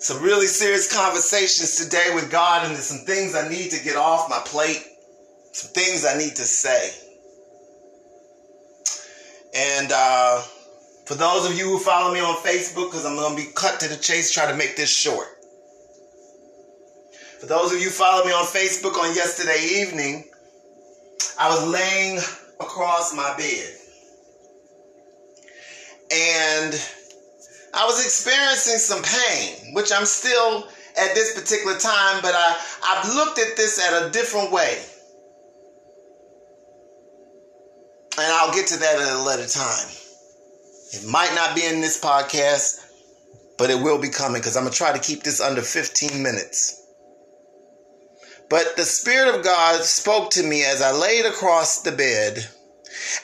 some 0.00 0.22
really 0.22 0.44
serious 0.46 0.94
conversations 0.94 1.76
today 1.76 2.10
with 2.14 2.30
God, 2.30 2.66
and 2.66 2.74
there's 2.74 2.84
some 2.84 3.06
things 3.06 3.34
I 3.34 3.48
need 3.48 3.70
to 3.70 3.82
get 3.82 3.96
off 3.96 4.28
my 4.28 4.42
plate, 4.44 4.84
some 5.52 5.70
things 5.70 6.04
I 6.04 6.18
need 6.18 6.36
to 6.36 6.44
say. 6.44 6.90
And 9.54 9.90
uh, 9.90 10.42
for 11.04 11.14
those 11.14 11.50
of 11.50 11.58
you 11.58 11.64
who 11.64 11.78
follow 11.78 12.14
me 12.14 12.20
on 12.20 12.36
Facebook, 12.36 12.90
because 12.90 13.04
I'm 13.04 13.16
going 13.16 13.36
to 13.36 13.42
be 13.42 13.50
cut 13.54 13.80
to 13.80 13.88
the 13.88 13.96
chase, 13.96 14.32
try 14.32 14.50
to 14.50 14.56
make 14.56 14.76
this 14.76 14.90
short. 14.90 15.26
For 17.40 17.46
those 17.46 17.72
of 17.72 17.78
you 17.78 17.86
who 17.86 17.90
follow 17.90 18.24
me 18.24 18.30
on 18.30 18.44
Facebook 18.44 18.96
on 18.96 19.14
yesterday 19.16 19.58
evening, 19.80 20.24
I 21.38 21.48
was 21.48 21.66
laying 21.66 22.18
across 22.60 23.14
my 23.14 23.34
bed. 23.36 23.68
And 26.12 26.74
I 27.74 27.84
was 27.84 28.04
experiencing 28.04 28.78
some 28.78 29.02
pain, 29.02 29.74
which 29.74 29.90
I'm 29.92 30.04
still 30.04 30.68
at 30.96 31.14
this 31.14 31.34
particular 31.34 31.78
time, 31.78 32.22
but 32.22 32.34
I, 32.34 32.56
I've 32.84 33.14
looked 33.14 33.40
at 33.40 33.56
this 33.56 33.80
at 33.80 34.06
a 34.06 34.10
different 34.10 34.52
way. 34.52 34.78
And 38.18 38.32
I'll 38.34 38.54
get 38.54 38.68
to 38.68 38.76
that 38.76 39.00
at 39.00 39.12
a 39.12 39.22
later 39.22 39.48
time. 39.48 39.88
It 40.92 41.06
might 41.08 41.34
not 41.34 41.56
be 41.56 41.64
in 41.64 41.80
this 41.80 42.00
podcast, 42.00 42.84
but 43.58 43.70
it 43.70 43.80
will 43.80 43.98
be 43.98 44.08
coming 44.08 44.40
because 44.40 44.56
I'm 44.56 44.64
going 44.64 44.72
to 44.72 44.78
try 44.78 44.92
to 44.92 44.98
keep 44.98 45.22
this 45.22 45.40
under 45.40 45.62
15 45.62 46.22
minutes. 46.22 46.78
But 48.50 48.76
the 48.76 48.84
Spirit 48.84 49.34
of 49.34 49.42
God 49.42 49.82
spoke 49.82 50.30
to 50.32 50.42
me 50.42 50.62
as 50.64 50.82
I 50.82 50.92
laid 50.92 51.24
across 51.24 51.80
the 51.80 51.92
bed 51.92 52.46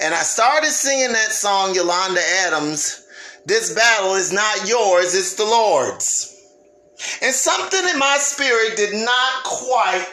and 0.00 0.14
I 0.14 0.22
started 0.22 0.70
singing 0.70 1.12
that 1.12 1.32
song, 1.32 1.74
Yolanda 1.74 2.22
Adams. 2.46 3.04
This 3.44 3.74
battle 3.74 4.14
is 4.14 4.32
not 4.32 4.68
yours, 4.68 5.14
it's 5.14 5.34
the 5.34 5.44
Lord's. 5.44 6.34
And 7.22 7.34
something 7.34 7.88
in 7.88 7.98
my 7.98 8.16
spirit 8.18 8.76
did 8.76 8.94
not 8.94 9.44
quite 9.44 10.08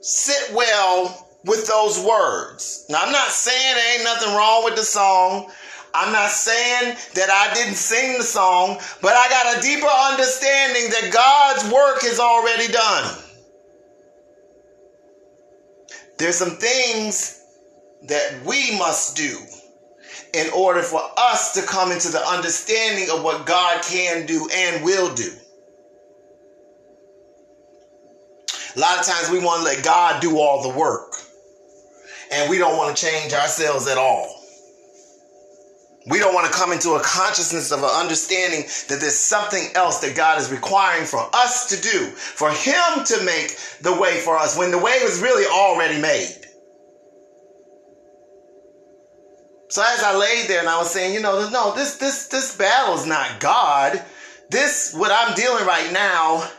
sit 0.00 0.54
well 0.54 1.28
with 1.44 1.66
those 1.66 1.98
words. 2.04 2.86
Now, 2.88 3.00
I'm 3.02 3.12
not 3.12 3.30
saying 3.30 3.74
there 3.74 3.94
ain't 3.94 4.04
nothing 4.04 4.34
wrong 4.34 4.64
with 4.64 4.76
the 4.76 4.84
song. 4.84 5.50
I'm 5.94 6.12
not 6.12 6.30
saying 6.30 6.96
that 7.14 7.28
I 7.30 7.52
didn't 7.54 7.74
sing 7.74 8.16
the 8.16 8.24
song, 8.24 8.78
but 9.02 9.12
I 9.14 9.28
got 9.28 9.58
a 9.58 9.60
deeper 9.60 9.86
understanding 9.86 10.88
that 10.90 11.10
God's 11.12 11.70
work 11.72 12.04
is 12.04 12.18
already 12.18 12.72
done. 12.72 13.18
There's 16.18 16.36
some 16.36 16.56
things 16.56 17.44
that 18.08 18.44
we 18.46 18.78
must 18.78 19.16
do 19.16 19.38
in 20.34 20.48
order 20.54 20.82
for 20.82 21.02
us 21.18 21.52
to 21.54 21.62
come 21.62 21.92
into 21.92 22.08
the 22.10 22.26
understanding 22.26 23.10
of 23.10 23.22
what 23.22 23.44
God 23.44 23.82
can 23.82 24.24
do 24.26 24.48
and 24.54 24.84
will 24.84 25.14
do. 25.14 25.30
A 28.74 28.80
lot 28.80 28.98
of 28.98 29.04
times 29.04 29.30
we 29.30 29.38
want 29.38 29.58
to 29.58 29.64
let 29.64 29.84
God 29.84 30.22
do 30.22 30.38
all 30.38 30.62
the 30.62 30.78
work, 30.78 31.16
and 32.32 32.50
we 32.50 32.58
don't 32.58 32.76
want 32.76 32.96
to 32.96 33.06
change 33.06 33.32
ourselves 33.32 33.86
at 33.86 33.98
all. 33.98 34.38
We 36.10 36.18
don't 36.18 36.34
want 36.34 36.50
to 36.50 36.58
come 36.58 36.72
into 36.72 36.92
a 36.92 37.00
consciousness 37.00 37.70
of 37.70 37.78
an 37.80 37.90
understanding 37.90 38.62
that 38.88 38.98
there's 38.98 39.18
something 39.18 39.68
else 39.76 40.00
that 40.00 40.16
God 40.16 40.40
is 40.40 40.50
requiring 40.50 41.06
for 41.06 41.28
us 41.32 41.68
to 41.68 41.80
do, 41.80 42.06
for 42.06 42.50
Him 42.50 43.04
to 43.04 43.24
make 43.24 43.56
the 43.82 43.96
way 44.00 44.18
for 44.18 44.36
us 44.36 44.58
when 44.58 44.72
the 44.72 44.78
way 44.78 44.98
was 45.04 45.22
really 45.22 45.46
already 45.46 46.00
made. 46.00 46.42
So 49.68 49.82
as 49.82 50.02
I 50.02 50.16
laid 50.16 50.48
there 50.48 50.60
and 50.60 50.68
I 50.68 50.78
was 50.78 50.90
saying, 50.90 51.14
you 51.14 51.20
know, 51.20 51.48
no, 51.48 51.74
this 51.74 51.96
this 51.96 52.26
this 52.26 52.56
battle 52.56 52.94
is 52.94 53.06
not 53.06 53.40
God. 53.40 54.02
This 54.50 54.92
what 54.92 55.12
I'm 55.12 55.34
dealing 55.34 55.64
right 55.64 55.90
now, 55.92 56.50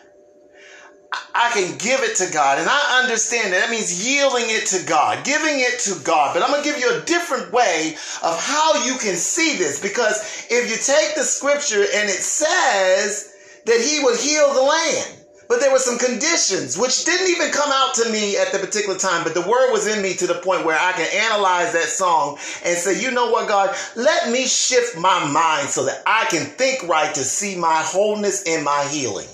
I 1.35 1.49
can 1.53 1.77
give 1.77 2.01
it 2.01 2.15
to 2.17 2.31
God. 2.31 2.59
And 2.59 2.67
I 2.69 3.01
understand 3.01 3.53
that. 3.53 3.61
That 3.61 3.69
means 3.69 4.05
yielding 4.05 4.45
it 4.47 4.67
to 4.67 4.85
God, 4.85 5.23
giving 5.25 5.59
it 5.59 5.79
to 5.81 5.99
God. 6.03 6.33
But 6.33 6.43
I'm 6.43 6.49
going 6.49 6.63
to 6.63 6.69
give 6.69 6.79
you 6.79 6.95
a 6.95 7.01
different 7.05 7.51
way 7.51 7.95
of 8.23 8.39
how 8.39 8.85
you 8.85 8.97
can 8.97 9.15
see 9.15 9.57
this. 9.57 9.79
Because 9.81 10.47
if 10.49 10.69
you 10.69 10.77
take 10.77 11.15
the 11.15 11.23
scripture 11.23 11.81
and 11.81 12.09
it 12.09 12.21
says 12.21 13.33
that 13.65 13.81
he 13.81 14.03
would 14.03 14.19
heal 14.19 14.53
the 14.53 14.61
land, 14.61 15.19
but 15.49 15.59
there 15.59 15.71
were 15.71 15.79
some 15.79 15.99
conditions 15.99 16.77
which 16.77 17.05
didn't 17.05 17.29
even 17.29 17.51
come 17.51 17.69
out 17.71 17.93
to 17.95 18.09
me 18.11 18.37
at 18.37 18.51
the 18.51 18.59
particular 18.59 18.97
time, 18.97 19.23
but 19.23 19.33
the 19.33 19.41
word 19.41 19.71
was 19.71 19.87
in 19.87 20.01
me 20.01 20.13
to 20.15 20.25
the 20.25 20.35
point 20.35 20.65
where 20.65 20.79
I 20.79 20.93
can 20.93 21.07
analyze 21.31 21.73
that 21.73 21.89
song 21.89 22.37
and 22.65 22.77
say, 22.77 22.99
you 22.99 23.11
know 23.11 23.29
what, 23.29 23.47
God, 23.47 23.75
let 23.95 24.31
me 24.31 24.45
shift 24.47 24.97
my 24.97 25.31
mind 25.31 25.67
so 25.67 25.85
that 25.85 26.01
I 26.07 26.25
can 26.29 26.45
think 26.45 26.87
right 26.87 27.13
to 27.13 27.21
see 27.21 27.57
my 27.57 27.81
wholeness 27.83 28.43
and 28.47 28.63
my 28.63 28.87
healing. 28.89 29.27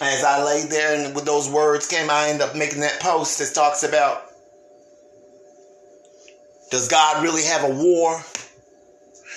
As 0.00 0.22
I 0.22 0.44
lay 0.44 0.64
there 0.64 0.94
and 0.94 1.14
with 1.14 1.24
those 1.24 1.50
words 1.50 1.86
came, 1.86 2.08
I 2.08 2.28
end 2.28 2.40
up 2.40 2.54
making 2.54 2.80
that 2.80 3.00
post 3.00 3.38
that 3.38 3.52
talks 3.54 3.82
about 3.82 4.28
does 6.70 6.88
God 6.88 7.22
really 7.22 7.44
have 7.44 7.64
a 7.64 7.74
war? 7.74 8.22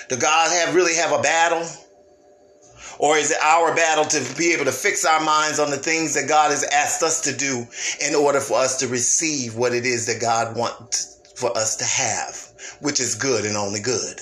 Does 0.08 0.18
God 0.18 0.50
have 0.52 0.74
really 0.74 0.94
have 0.96 1.12
a 1.12 1.22
battle? 1.22 1.66
Or 2.98 3.16
is 3.16 3.30
it 3.30 3.38
our 3.42 3.74
battle 3.74 4.04
to 4.04 4.36
be 4.36 4.52
able 4.52 4.66
to 4.66 4.72
fix 4.72 5.04
our 5.04 5.20
minds 5.20 5.58
on 5.58 5.70
the 5.70 5.78
things 5.78 6.14
that 6.14 6.28
God 6.28 6.50
has 6.50 6.62
asked 6.62 7.02
us 7.02 7.22
to 7.22 7.36
do 7.36 7.66
in 8.06 8.14
order 8.14 8.38
for 8.38 8.58
us 8.58 8.78
to 8.80 8.86
receive 8.86 9.56
what 9.56 9.72
it 9.72 9.86
is 9.86 10.06
that 10.06 10.20
God 10.20 10.56
wants 10.56 11.20
for 11.36 11.56
us 11.56 11.76
to 11.76 11.84
have, 11.84 12.76
which 12.80 13.00
is 13.00 13.14
good 13.14 13.46
and 13.46 13.56
only 13.56 13.80
good? 13.80 14.20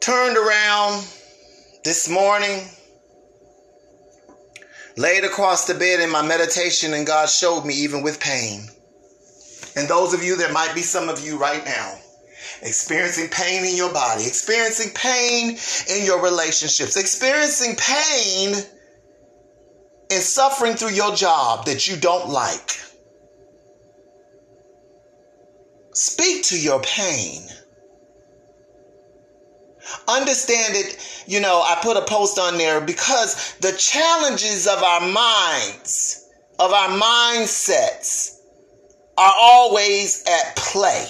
Turned 0.00 0.36
around 0.36 1.06
this 1.84 2.08
morning, 2.08 2.66
laid 4.96 5.24
across 5.24 5.66
the 5.66 5.74
bed 5.74 6.00
in 6.00 6.10
my 6.10 6.22
meditation, 6.22 6.94
and 6.94 7.06
God 7.06 7.28
showed 7.28 7.64
me 7.64 7.74
even 7.74 8.02
with 8.02 8.18
pain. 8.20 8.68
And 9.76 9.88
those 9.88 10.14
of 10.14 10.22
you, 10.22 10.36
there 10.36 10.52
might 10.52 10.74
be 10.74 10.82
some 10.82 11.08
of 11.08 11.24
you 11.24 11.38
right 11.38 11.64
now 11.64 11.98
experiencing 12.62 13.28
pain 13.28 13.64
in 13.64 13.76
your 13.76 13.92
body, 13.92 14.26
experiencing 14.26 14.90
pain 14.94 15.56
in 15.88 16.04
your 16.04 16.22
relationships, 16.22 16.96
experiencing 16.96 17.76
pain 17.76 18.54
and 20.10 20.22
suffering 20.22 20.74
through 20.74 20.90
your 20.90 21.14
job 21.14 21.66
that 21.66 21.86
you 21.88 21.96
don't 21.96 22.28
like. 22.28 22.78
Speak 25.92 26.44
to 26.44 26.58
your 26.58 26.80
pain. 26.82 27.42
Understand 30.08 30.74
it. 30.74 31.24
You 31.26 31.40
know, 31.40 31.62
I 31.62 31.78
put 31.82 31.96
a 31.96 32.04
post 32.04 32.38
on 32.38 32.58
there 32.58 32.80
because 32.80 33.54
the 33.60 33.72
challenges 33.72 34.66
of 34.66 34.82
our 34.82 35.00
minds, 35.00 36.28
of 36.58 36.72
our 36.72 36.88
mindsets, 36.88 38.38
are 39.16 39.34
always 39.36 40.24
at 40.26 40.56
play. 40.56 41.06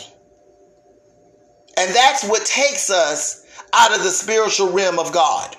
And 1.76 1.94
that's 1.94 2.24
what 2.24 2.44
takes 2.44 2.90
us 2.90 3.44
out 3.72 3.96
of 3.96 4.02
the 4.02 4.10
spiritual 4.10 4.72
realm 4.72 4.98
of 4.98 5.12
God. 5.12 5.56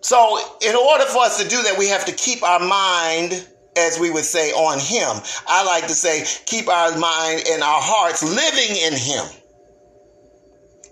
So, 0.00 0.38
in 0.60 0.76
order 0.76 1.04
for 1.04 1.22
us 1.22 1.42
to 1.42 1.48
do 1.48 1.62
that, 1.62 1.76
we 1.78 1.88
have 1.88 2.04
to 2.04 2.12
keep 2.12 2.42
our 2.42 2.60
mind, 2.60 3.48
as 3.76 3.98
we 3.98 4.10
would 4.10 4.24
say, 4.24 4.50
on 4.52 4.78
Him. 4.78 5.22
I 5.46 5.64
like 5.64 5.86
to 5.86 5.94
say, 5.94 6.24
keep 6.44 6.68
our 6.68 6.96
mind 6.98 7.44
and 7.50 7.62
our 7.62 7.80
hearts 7.80 8.22
living 8.22 8.76
in 8.76 8.92
Him, 8.92 9.24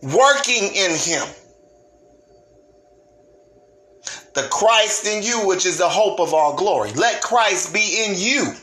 working 0.03 0.64
in 0.74 0.90
Him. 0.90 1.26
The 4.34 4.48
Christ 4.50 5.07
in 5.07 5.22
you, 5.22 5.46
which 5.46 5.66
is 5.66 5.78
the 5.78 5.88
hope 5.88 6.18
of 6.18 6.32
all 6.32 6.57
glory. 6.57 6.90
Let 6.92 7.22
Christ 7.22 7.72
be 7.72 8.05
in 8.05 8.14
you 8.16 8.55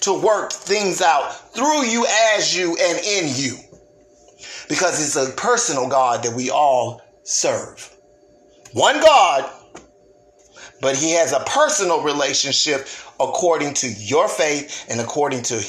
to 0.00 0.18
work 0.18 0.52
things 0.52 1.00
out 1.00 1.54
through 1.54 1.84
you, 1.84 2.06
as 2.34 2.56
you, 2.56 2.76
and 2.80 2.98
in 2.98 3.30
you. 3.34 3.56
Because 4.68 5.00
it's 5.04 5.16
a 5.16 5.32
personal 5.36 5.88
God 5.88 6.24
that 6.24 6.34
we 6.34 6.50
all 6.50 7.02
serve. 7.22 7.94
One 8.72 9.00
God, 9.00 9.48
but 10.80 10.96
He 10.96 11.12
has 11.12 11.32
a 11.32 11.40
personal 11.40 12.02
relationship 12.02 12.88
according 13.20 13.74
to 13.74 13.88
your 13.88 14.28
faith 14.28 14.86
and 14.88 15.00
according 15.00 15.42
to 15.44 15.62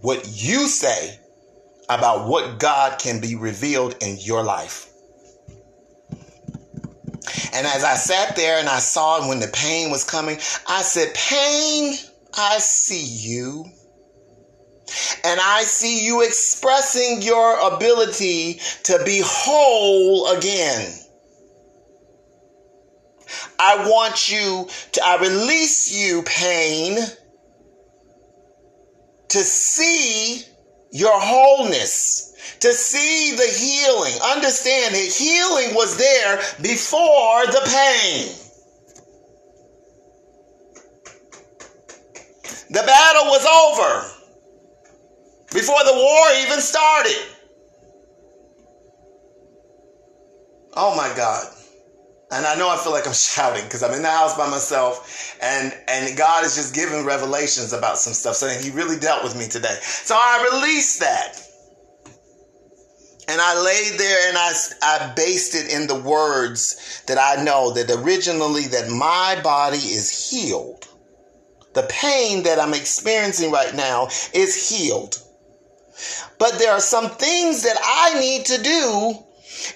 what 0.00 0.26
you 0.26 0.68
say 0.68 1.18
about 1.88 2.28
what 2.28 2.58
God 2.58 2.98
can 2.98 3.20
be 3.20 3.36
revealed 3.36 3.96
in 4.00 4.18
your 4.20 4.42
life. 4.42 4.90
And 7.52 7.66
as 7.66 7.84
I 7.84 7.94
sat 7.94 8.36
there 8.36 8.58
and 8.58 8.68
I 8.68 8.78
saw 8.78 9.26
when 9.28 9.40
the 9.40 9.48
pain 9.48 9.90
was 9.90 10.04
coming, 10.04 10.38
I 10.68 10.82
said, 10.82 11.14
Pain, 11.14 11.94
I 12.34 12.58
see 12.58 13.02
you. 13.02 13.64
And 15.24 15.40
I 15.42 15.62
see 15.62 16.04
you 16.04 16.22
expressing 16.22 17.22
your 17.22 17.58
ability 17.74 18.60
to 18.84 19.02
be 19.04 19.20
whole 19.24 20.30
again. 20.36 20.92
I 23.58 23.88
want 23.88 24.30
you 24.30 24.68
to, 24.92 25.00
I 25.04 25.16
release 25.20 25.92
you, 25.92 26.22
pain, 26.22 26.98
to 29.28 29.38
see 29.38 30.44
your 30.92 31.18
wholeness, 31.18 32.34
to 32.60 32.72
see 32.72 33.36
the 33.36 33.46
healing. 33.46 34.12
Understand 34.32 34.94
that 34.94 35.14
healing 35.18 35.74
was 35.74 35.96
there 35.96 36.36
before 36.62 37.46
the 37.46 37.62
pain. 37.66 38.34
The 42.68 42.82
battle 42.82 43.26
was 43.26 43.46
over 43.46 44.16
before 45.52 45.84
the 45.84 45.94
war 45.94 46.26
even 46.42 46.60
started. 46.60 47.16
Oh 50.74 50.94
my 50.96 51.14
God. 51.16 51.55
And 52.30 52.44
I 52.44 52.56
know 52.56 52.68
I 52.68 52.76
feel 52.76 52.92
like 52.92 53.06
I'm 53.06 53.12
shouting 53.14 53.64
because 53.64 53.82
I'm 53.82 53.92
in 53.92 54.02
the 54.02 54.10
house 54.10 54.36
by 54.36 54.48
myself 54.48 55.36
and, 55.40 55.72
and 55.88 56.16
God 56.16 56.44
is 56.44 56.56
just 56.56 56.74
giving 56.74 57.04
revelations 57.04 57.72
about 57.72 57.98
some 57.98 58.12
stuff. 58.12 58.36
So 58.36 58.48
he 58.48 58.70
really 58.70 58.98
dealt 58.98 59.22
with 59.22 59.36
me 59.36 59.46
today. 59.46 59.76
So 59.80 60.14
I 60.16 60.48
released 60.52 61.00
that. 61.00 61.42
And 63.28 63.40
I 63.40 63.60
laid 63.60 63.98
there 63.98 64.28
and 64.28 64.38
I, 64.38 64.52
I 64.82 65.12
based 65.16 65.56
it 65.56 65.72
in 65.72 65.88
the 65.88 66.00
words 66.00 67.02
that 67.06 67.18
I 67.18 67.42
know 67.42 67.72
that 67.72 67.90
originally 67.90 68.68
that 68.68 68.88
my 68.88 69.40
body 69.42 69.78
is 69.78 70.30
healed. 70.30 70.86
The 71.74 71.86
pain 71.90 72.44
that 72.44 72.60
I'm 72.60 72.72
experiencing 72.72 73.50
right 73.50 73.74
now 73.74 74.06
is 74.32 74.68
healed. 74.68 75.20
But 76.38 76.58
there 76.58 76.72
are 76.72 76.80
some 76.80 77.10
things 77.10 77.64
that 77.64 77.76
I 77.82 78.20
need 78.20 78.46
to 78.46 78.62
do 78.62 79.25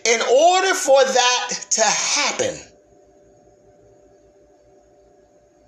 in 0.05 0.21
order 0.21 0.75
for 0.75 1.05
that 1.05 1.67
to 1.71 1.83
happen. 1.83 2.59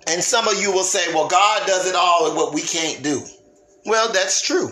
And 0.07 0.21
some 0.21 0.47
of 0.47 0.61
you 0.61 0.71
will 0.71 0.83
say, 0.83 1.13
well, 1.13 1.27
God 1.27 1.65
does 1.65 1.87
it 1.87 1.95
all 1.95 2.27
and 2.27 2.35
what 2.35 2.53
we 2.53 2.61
can't 2.61 3.03
do. 3.03 3.21
Well, 3.85 4.11
that's 4.11 4.41
true. 4.41 4.69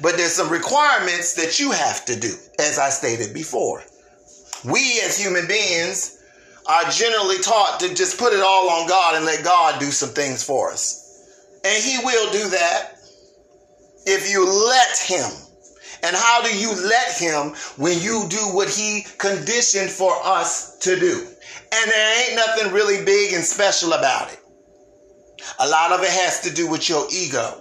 But 0.00 0.16
there's 0.16 0.32
some 0.32 0.50
requirements 0.50 1.34
that 1.34 1.58
you 1.58 1.70
have 1.72 2.04
to 2.06 2.18
do, 2.18 2.34
as 2.58 2.78
I 2.78 2.90
stated 2.90 3.34
before. 3.34 3.82
We 4.64 5.00
as 5.04 5.18
human 5.18 5.46
beings 5.46 6.18
are 6.66 6.84
generally 6.90 7.38
taught 7.38 7.80
to 7.80 7.94
just 7.94 8.18
put 8.18 8.32
it 8.32 8.40
all 8.40 8.70
on 8.70 8.88
God 8.88 9.16
and 9.16 9.24
let 9.24 9.44
God 9.44 9.80
do 9.80 9.90
some 9.90 10.10
things 10.10 10.44
for 10.44 10.70
us. 10.70 11.00
And 11.64 11.82
He 11.82 11.98
will 12.04 12.30
do 12.32 12.48
that 12.50 12.98
if 14.06 14.30
you 14.30 14.44
let 14.44 14.98
Him. 14.98 15.51
And 16.04 16.16
how 16.16 16.42
do 16.42 16.56
you 16.56 16.74
let 16.74 17.16
Him 17.16 17.54
when 17.76 18.00
you 18.00 18.26
do 18.28 18.38
what 18.52 18.68
He 18.68 19.06
conditioned 19.18 19.90
for 19.90 20.12
us 20.24 20.78
to 20.78 20.98
do? 20.98 21.26
And 21.72 21.90
there 21.90 22.28
ain't 22.28 22.36
nothing 22.36 22.72
really 22.72 23.04
big 23.04 23.32
and 23.34 23.44
special 23.44 23.92
about 23.92 24.32
it. 24.32 24.40
A 25.60 25.68
lot 25.68 25.92
of 25.92 26.00
it 26.00 26.10
has 26.10 26.40
to 26.40 26.52
do 26.52 26.68
with 26.68 26.88
your 26.88 27.06
ego. 27.12 27.60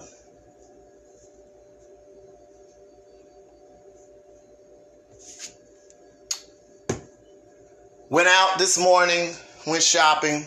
Went 8.09 8.27
out 8.27 8.59
this 8.59 8.77
morning, 8.77 9.33
went 9.65 9.81
shopping, 9.81 10.45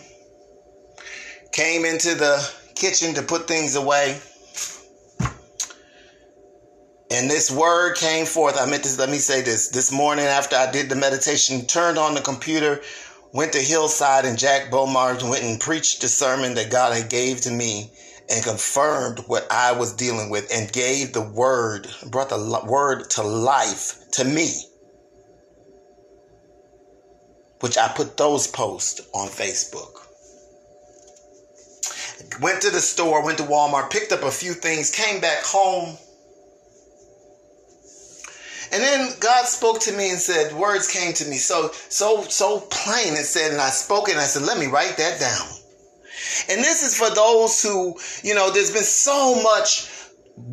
came 1.51 1.83
into 1.83 2.13
the 2.13 2.47
kitchen 2.75 3.15
to 3.15 3.23
put 3.23 3.47
things 3.47 3.75
away. 3.75 4.19
And 7.15 7.31
this 7.31 7.49
word 7.49 7.95
came 7.95 8.25
forth. 8.25 8.59
I 8.59 8.65
meant 8.65 8.83
to 8.83 8.99
let 8.99 9.09
me 9.09 9.19
say 9.19 9.41
this. 9.41 9.69
This 9.69 9.89
morning 9.89 10.25
after 10.25 10.57
I 10.57 10.69
did 10.69 10.89
the 10.89 10.95
meditation, 10.95 11.65
turned 11.65 11.97
on 11.97 12.13
the 12.13 12.19
computer, 12.19 12.81
went 13.31 13.53
to 13.53 13.59
Hillside 13.59 14.25
and 14.25 14.37
Jack 14.37 14.69
Bomar 14.69 15.17
went 15.29 15.43
and 15.43 15.57
preached 15.57 16.01
the 16.01 16.09
sermon 16.09 16.55
that 16.55 16.69
God 16.69 16.93
had 16.93 17.09
gave 17.09 17.39
to 17.41 17.51
me 17.51 17.89
and 18.29 18.43
confirmed 18.43 19.19
what 19.27 19.49
I 19.49 19.71
was 19.71 19.93
dealing 19.93 20.29
with 20.29 20.51
and 20.53 20.69
gave 20.73 21.13
the 21.13 21.21
word, 21.21 21.87
brought 22.11 22.27
the 22.27 22.61
word 22.67 23.09
to 23.11 23.23
life 23.23 23.95
to 24.11 24.25
me 24.25 24.51
which 27.61 27.77
I 27.77 27.87
put 27.87 28.17
those 28.17 28.47
posts 28.47 29.01
on 29.13 29.27
Facebook. 29.27 30.01
Went 32.41 32.61
to 32.61 32.69
the 32.69 32.81
store, 32.81 33.23
went 33.23 33.37
to 33.37 33.43
Walmart, 33.43 33.89
picked 33.89 34.11
up 34.11 34.23
a 34.23 34.31
few 34.31 34.53
things, 34.53 34.91
came 34.91 35.21
back 35.21 35.43
home. 35.43 35.97
And 38.71 38.81
then 38.81 39.09
God 39.19 39.45
spoke 39.45 39.79
to 39.81 39.91
me 39.93 40.09
and 40.09 40.19
said, 40.19 40.53
words 40.53 40.87
came 40.91 41.13
to 41.13 41.25
me 41.25 41.37
so, 41.37 41.71
so, 41.73 42.23
so 42.23 42.61
plain. 42.71 43.13
It 43.13 43.25
said, 43.25 43.51
and 43.51 43.61
I 43.61 43.69
spoke 43.69 44.09
and 44.09 44.19
I 44.19 44.23
said, 44.23 44.43
let 44.43 44.57
me 44.57 44.67
write 44.67 44.97
that 44.97 45.19
down. 45.19 45.47
And 46.49 46.63
this 46.63 46.83
is 46.83 46.97
for 46.97 47.13
those 47.13 47.61
who, 47.61 47.95
you 48.23 48.35
know, 48.35 48.51
there's 48.51 48.71
been 48.71 48.83
so 48.83 49.41
much 49.41 49.89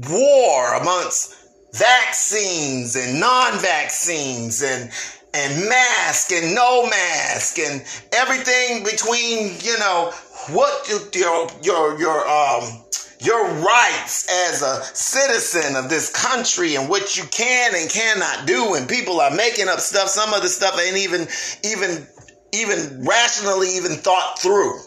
war 0.08 0.74
amongst 0.74 1.36
vaccines 1.72 2.96
and 2.96 3.18
non-vaccines 3.18 4.62
and 4.62 4.90
and 5.34 5.68
mask 5.68 6.30
and 6.30 6.54
no 6.54 6.86
mask 6.86 7.58
and 7.58 7.82
everything 8.12 8.84
between 8.84 9.56
you 9.60 9.78
know 9.78 10.12
what 10.50 10.86
your 11.14 11.48
your 11.62 11.98
your 11.98 12.28
um 12.28 12.84
your 13.24 13.46
rights 13.54 14.28
as 14.48 14.62
a 14.62 14.82
citizen 14.94 15.76
of 15.76 15.88
this 15.88 16.10
country 16.10 16.74
and 16.76 16.88
what 16.88 17.16
you 17.16 17.24
can 17.24 17.74
and 17.74 17.90
cannot 17.90 18.46
do. 18.46 18.74
And 18.74 18.88
people 18.88 19.20
are 19.20 19.34
making 19.34 19.68
up 19.68 19.80
stuff. 19.80 20.08
Some 20.08 20.32
of 20.34 20.42
the 20.42 20.48
stuff 20.48 20.78
ain't 20.80 20.96
even 20.96 21.28
even 21.64 22.06
even 22.52 23.04
rationally 23.06 23.76
even 23.76 23.92
thought 23.92 24.38
through. 24.38 24.78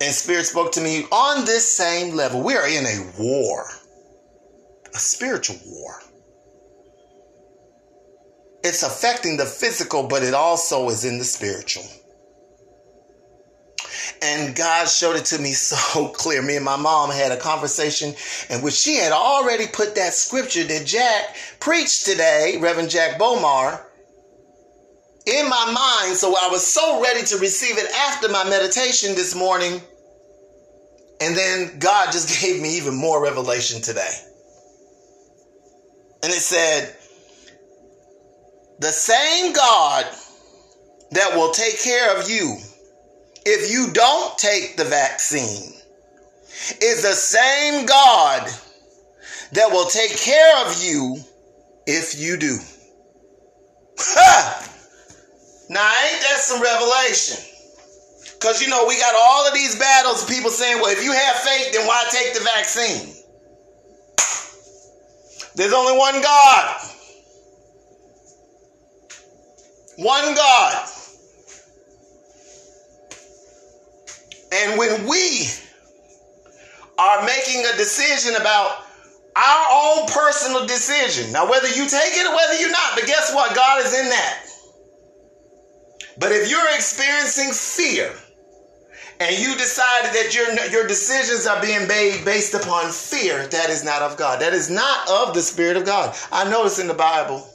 And 0.00 0.12
spirit 0.12 0.46
spoke 0.46 0.72
to 0.72 0.80
me 0.80 1.04
on 1.12 1.44
this 1.44 1.76
same 1.76 2.16
level. 2.16 2.42
We 2.42 2.54
are 2.54 2.66
in 2.66 2.84
a 2.84 3.12
war 3.18 3.66
a 4.94 4.98
spiritual 4.98 5.56
war. 5.66 6.00
It's 8.64 8.82
affecting 8.82 9.36
the 9.36 9.46
physical, 9.46 10.06
but 10.06 10.22
it 10.22 10.34
also 10.34 10.88
is 10.88 11.04
in 11.04 11.18
the 11.18 11.24
spiritual. 11.24 11.84
And 14.22 14.54
God 14.54 14.88
showed 14.88 15.16
it 15.16 15.24
to 15.26 15.38
me 15.38 15.52
so 15.52 16.08
clear. 16.08 16.42
Me 16.42 16.56
and 16.56 16.64
my 16.64 16.76
mom 16.76 17.10
had 17.10 17.32
a 17.32 17.36
conversation 17.36 18.14
in 18.50 18.62
which 18.62 18.74
she 18.74 18.96
had 18.96 19.12
already 19.12 19.66
put 19.66 19.96
that 19.96 20.14
scripture 20.14 20.64
that 20.64 20.86
Jack 20.86 21.36
preached 21.60 22.06
today, 22.06 22.58
Reverend 22.60 22.90
Jack 22.90 23.18
Bomar, 23.18 23.84
in 25.26 25.48
my 25.48 26.00
mind. 26.04 26.16
So 26.16 26.34
I 26.40 26.48
was 26.48 26.66
so 26.66 27.02
ready 27.02 27.24
to 27.26 27.38
receive 27.38 27.78
it 27.78 27.90
after 28.08 28.28
my 28.28 28.48
meditation 28.48 29.14
this 29.14 29.34
morning. 29.34 29.80
And 31.20 31.36
then 31.36 31.78
God 31.78 32.12
just 32.12 32.40
gave 32.42 32.60
me 32.62 32.76
even 32.76 32.94
more 32.94 33.22
revelation 33.22 33.82
today. 33.82 34.12
And 36.22 36.32
it 36.32 36.40
said, 36.40 36.96
the 38.78 38.88
same 38.88 39.52
God 39.52 40.06
that 41.10 41.36
will 41.36 41.50
take 41.50 41.80
care 41.80 42.16
of 42.18 42.30
you 42.30 42.56
if 43.44 43.70
you 43.70 43.92
don't 43.92 44.38
take 44.38 44.76
the 44.76 44.84
vaccine 44.84 45.72
is 46.80 47.02
the 47.02 47.14
same 47.14 47.86
God 47.86 48.48
that 49.52 49.70
will 49.70 49.86
take 49.86 50.16
care 50.16 50.66
of 50.66 50.82
you 50.82 51.18
if 51.86 52.18
you 52.18 52.36
do. 52.36 52.58
Ha! 53.98 54.68
Now, 55.68 55.80
ain't 55.80 56.20
that 56.22 56.38
some 56.38 56.62
revelation? 56.62 57.44
Because, 58.34 58.60
you 58.60 58.68
know, 58.68 58.86
we 58.86 58.98
got 58.98 59.14
all 59.14 59.46
of 59.46 59.54
these 59.54 59.78
battles, 59.78 60.24
people 60.24 60.50
saying, 60.50 60.80
well, 60.80 60.90
if 60.90 61.02
you 61.02 61.12
have 61.12 61.36
faith, 61.36 61.72
then 61.72 61.86
why 61.86 62.04
take 62.10 62.34
the 62.34 62.40
vaccine? 62.40 63.14
There's 65.54 65.72
only 65.72 65.96
one 65.96 66.20
God. 66.20 66.76
One 69.98 70.34
God. 70.34 70.88
And 74.52 74.78
when 74.78 75.06
we 75.06 75.48
are 76.98 77.24
making 77.24 77.64
a 77.64 77.76
decision 77.76 78.36
about 78.36 78.84
our 79.34 79.66
own 79.72 80.06
personal 80.08 80.66
decision, 80.66 81.32
now 81.32 81.48
whether 81.48 81.68
you 81.68 81.88
take 81.88 82.12
it 82.14 82.26
or 82.26 82.36
whether 82.36 82.60
you're 82.60 82.70
not, 82.70 82.94
but 82.94 83.06
guess 83.06 83.34
what? 83.34 83.54
God 83.56 83.84
is 83.84 83.98
in 83.98 84.08
that. 84.10 84.44
But 86.18 86.32
if 86.32 86.50
you're 86.50 86.74
experiencing 86.74 87.52
fear 87.52 88.12
and 89.20 89.38
you 89.38 89.54
decided 89.56 90.12
that 90.12 90.34
your, 90.34 90.52
your 90.70 90.86
decisions 90.86 91.46
are 91.46 91.60
being 91.62 91.88
made 91.88 92.22
based 92.24 92.52
upon 92.52 92.90
fear, 92.92 93.46
that 93.46 93.70
is 93.70 93.84
not 93.84 94.02
of 94.02 94.18
God. 94.18 94.40
That 94.40 94.52
is 94.52 94.68
not 94.68 95.08
of 95.08 95.34
the 95.34 95.40
Spirit 95.40 95.78
of 95.78 95.86
God. 95.86 96.14
I 96.30 96.48
notice 96.50 96.78
in 96.78 96.88
the 96.88 96.94
Bible. 96.94 97.48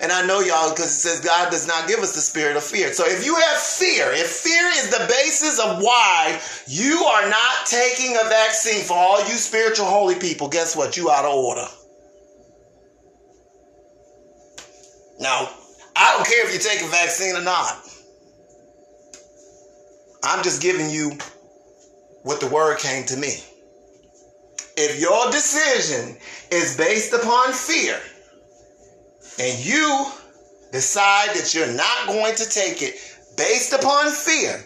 And 0.00 0.10
I 0.10 0.26
know 0.26 0.40
y'all 0.40 0.70
because 0.70 0.86
it 0.86 1.00
says 1.00 1.20
God 1.20 1.50
does 1.50 1.66
not 1.66 1.86
give 1.88 2.00
us 2.00 2.14
the 2.14 2.20
spirit 2.20 2.56
of 2.56 2.62
fear. 2.62 2.92
So 2.92 3.04
if 3.06 3.24
you 3.24 3.34
have 3.34 3.58
fear, 3.58 4.10
if 4.12 4.28
fear 4.28 4.66
is 4.68 4.90
the 4.90 5.06
basis 5.08 5.58
of 5.60 5.82
why 5.82 6.40
you 6.66 7.04
are 7.04 7.28
not 7.28 7.66
taking 7.66 8.16
a 8.16 8.28
vaccine 8.28 8.84
for 8.84 8.94
all 8.94 9.20
you 9.20 9.34
spiritual 9.34 9.86
holy 9.86 10.14
people, 10.14 10.48
guess 10.48 10.74
what? 10.74 10.96
You 10.96 11.10
out 11.10 11.24
of 11.24 11.34
order. 11.34 11.66
Now, 15.20 15.50
I 15.94 16.16
don't 16.16 16.26
care 16.26 16.46
if 16.46 16.52
you 16.52 16.58
take 16.58 16.82
a 16.82 16.90
vaccine 16.90 17.36
or 17.36 17.42
not. 17.42 17.88
I'm 20.24 20.42
just 20.42 20.62
giving 20.62 20.88
you 20.88 21.18
what 22.22 22.40
the 22.40 22.48
word 22.48 22.78
came 22.78 23.04
to 23.06 23.16
me. 23.16 23.38
If 24.76 25.00
your 25.00 25.30
decision 25.30 26.16
is 26.50 26.76
based 26.76 27.12
upon 27.12 27.52
fear 27.52 28.00
and 29.38 29.64
you 29.64 30.06
decide 30.70 31.30
that 31.34 31.54
you're 31.54 31.72
not 31.72 32.06
going 32.06 32.34
to 32.36 32.48
take 32.48 32.82
it 32.82 32.94
based 33.36 33.72
upon 33.72 34.10
fear, 34.10 34.64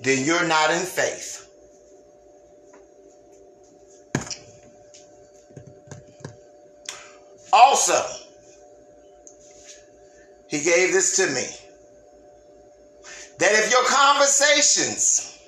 then 0.00 0.24
you're 0.24 0.46
not 0.46 0.70
in 0.70 0.80
faith. 0.80 1.48
Also, 7.52 8.00
he 10.48 10.62
gave 10.62 10.92
this 10.92 11.16
to 11.16 11.26
me 11.28 11.46
that 13.38 13.52
if 13.52 13.70
your 13.70 13.84
conversations 13.84 15.38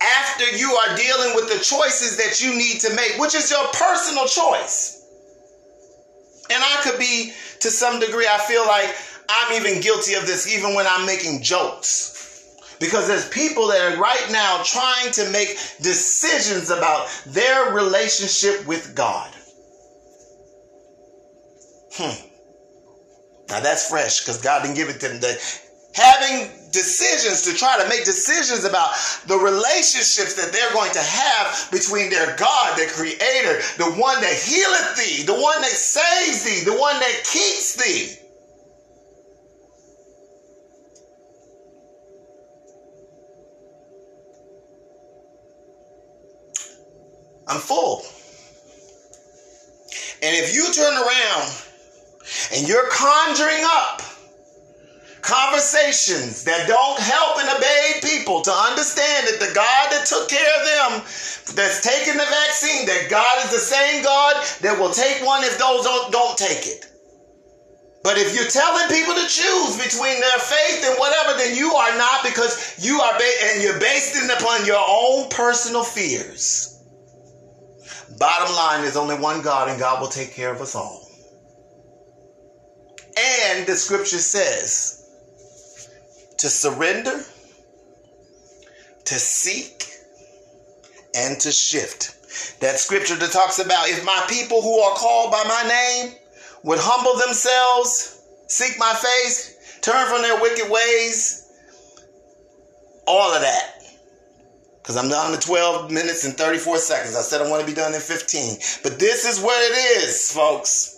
after 0.00 0.56
you 0.56 0.74
are 0.74 0.96
dealing 0.96 1.34
with 1.34 1.48
the 1.48 1.62
choices 1.62 2.16
that 2.16 2.40
you 2.42 2.56
need 2.56 2.80
to 2.80 2.94
make, 2.94 3.16
which 3.18 3.34
is 3.34 3.50
your 3.50 3.66
personal 3.72 4.26
choice. 4.26 4.83
And 6.50 6.62
I 6.62 6.80
could 6.82 6.98
be, 6.98 7.32
to 7.60 7.70
some 7.70 8.00
degree, 8.00 8.26
I 8.30 8.38
feel 8.38 8.66
like 8.66 8.94
I'm 9.28 9.52
even 9.54 9.80
guilty 9.80 10.14
of 10.14 10.26
this, 10.26 10.52
even 10.54 10.74
when 10.74 10.86
I'm 10.86 11.06
making 11.06 11.42
jokes. 11.42 12.12
Because 12.80 13.06
there's 13.06 13.28
people 13.28 13.68
that 13.68 13.94
are 13.94 14.00
right 14.00 14.26
now 14.30 14.62
trying 14.64 15.10
to 15.12 15.30
make 15.30 15.56
decisions 15.80 16.70
about 16.70 17.08
their 17.26 17.72
relationship 17.72 18.66
with 18.66 18.94
God. 18.94 19.32
Hmm. 21.94 22.26
Now 23.48 23.60
that's 23.60 23.88
fresh 23.88 24.20
because 24.20 24.42
God 24.42 24.62
didn't 24.62 24.76
give 24.76 24.88
it 24.88 25.00
to 25.00 25.08
them. 25.08 25.36
Having 25.94 26.50
decisions 26.74 27.42
to 27.42 27.54
try 27.54 27.80
to 27.80 27.88
make 27.88 28.04
decisions 28.04 28.64
about 28.64 28.90
the 29.26 29.36
relationships 29.36 30.34
that 30.34 30.52
they're 30.52 30.72
going 30.72 30.92
to 30.92 31.00
have 31.00 31.70
between 31.70 32.10
their 32.10 32.36
God, 32.36 32.76
their 32.76 32.90
creator, 32.90 33.62
the 33.78 33.94
one 33.96 34.20
that 34.20 34.34
healeth 34.34 34.96
thee, 34.96 35.22
the 35.22 35.40
one 35.40 35.60
that 35.62 35.70
saves 35.70 36.44
thee, 36.44 36.64
the 36.70 36.76
one 36.76 36.98
that 37.00 37.22
keeps 37.24 37.76
thee. 37.76 38.20
I'm 47.46 47.60
full. 47.60 48.02
And 50.22 50.34
if 50.34 50.54
you 50.54 50.72
turn 50.72 50.94
around 50.94 51.52
and 52.54 52.66
you're 52.66 52.88
conjuring 52.90 53.62
up 53.64 54.00
conversations 55.24 56.44
that 56.44 56.68
don't 56.68 57.00
help 57.00 57.40
and 57.40 57.48
obey 57.48 57.96
people 58.04 58.42
to 58.42 58.52
understand 58.52 59.26
that 59.26 59.40
the 59.40 59.52
God 59.56 59.88
that 59.90 60.04
took 60.04 60.28
care 60.28 60.52
of 60.60 60.62
them, 60.68 60.90
that's 61.56 61.80
taking 61.80 62.20
the 62.20 62.28
vaccine, 62.28 62.84
that 62.84 63.08
God 63.08 63.44
is 63.44 63.50
the 63.50 63.58
same 63.58 64.04
God 64.04 64.36
that 64.60 64.78
will 64.78 64.92
take 64.92 65.24
one 65.24 65.42
if 65.42 65.56
those 65.58 65.84
don't, 65.84 66.12
don't 66.12 66.36
take 66.36 66.66
it. 66.66 66.86
But 68.04 68.18
if 68.18 68.36
you're 68.36 68.52
telling 68.52 68.86
people 68.92 69.14
to 69.14 69.26
choose 69.26 69.80
between 69.80 70.20
their 70.20 70.40
faith 70.44 70.84
and 70.84 70.98
whatever, 70.98 71.38
then 71.38 71.56
you 71.56 71.72
are 71.72 71.96
not 71.96 72.22
because 72.22 72.76
you 72.84 73.00
are 73.00 73.16
ba- 73.16 73.40
and 73.48 73.62
you're 73.62 73.80
based 73.80 74.14
it 74.16 74.28
upon 74.28 74.66
your 74.66 74.84
own 74.86 75.30
personal 75.30 75.82
fears. 75.82 76.84
Bottom 78.18 78.54
line, 78.54 78.82
there's 78.82 78.96
only 78.96 79.16
one 79.16 79.40
God, 79.40 79.70
and 79.70 79.80
God 79.80 80.02
will 80.02 80.08
take 80.08 80.34
care 80.34 80.52
of 80.52 80.60
us 80.60 80.74
all. 80.74 81.08
And 83.16 83.66
the 83.66 83.74
scripture 83.74 84.18
says 84.18 84.93
to 86.38 86.48
surrender, 86.48 87.22
to 89.04 89.14
seek, 89.14 89.86
and 91.14 91.38
to 91.40 91.52
shift. 91.52 92.60
That 92.60 92.78
scripture 92.78 93.16
that 93.16 93.30
talks 93.30 93.58
about 93.58 93.88
if 93.88 94.04
my 94.04 94.24
people 94.28 94.60
who 94.62 94.78
are 94.80 94.94
called 94.96 95.30
by 95.30 95.44
my 95.46 95.68
name 95.68 96.14
would 96.64 96.78
humble 96.80 97.18
themselves, 97.26 98.22
seek 98.48 98.78
my 98.78 98.92
face, 98.92 99.78
turn 99.80 100.06
from 100.06 100.22
their 100.22 100.40
wicked 100.40 100.70
ways, 100.70 101.52
all 103.06 103.34
of 103.34 103.42
that. 103.42 103.70
Because 104.82 104.96
I'm 104.96 105.08
down 105.08 105.32
to 105.32 105.38
12 105.38 105.90
minutes 105.90 106.24
and 106.24 106.36
34 106.36 106.78
seconds. 106.78 107.16
I 107.16 107.22
said 107.22 107.40
I 107.40 107.48
want 107.48 107.62
to 107.62 107.66
be 107.66 107.74
done 107.74 107.94
in 107.94 108.00
15. 108.00 108.56
But 108.82 108.98
this 108.98 109.24
is 109.24 109.40
what 109.40 109.58
it 109.62 110.02
is, 110.02 110.30
folks. 110.30 110.90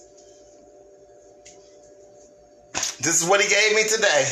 This 3.01 3.22
is 3.22 3.28
what 3.28 3.41
he 3.41 3.49
gave 3.49 3.76
me 3.76 3.84
today. 3.89 4.26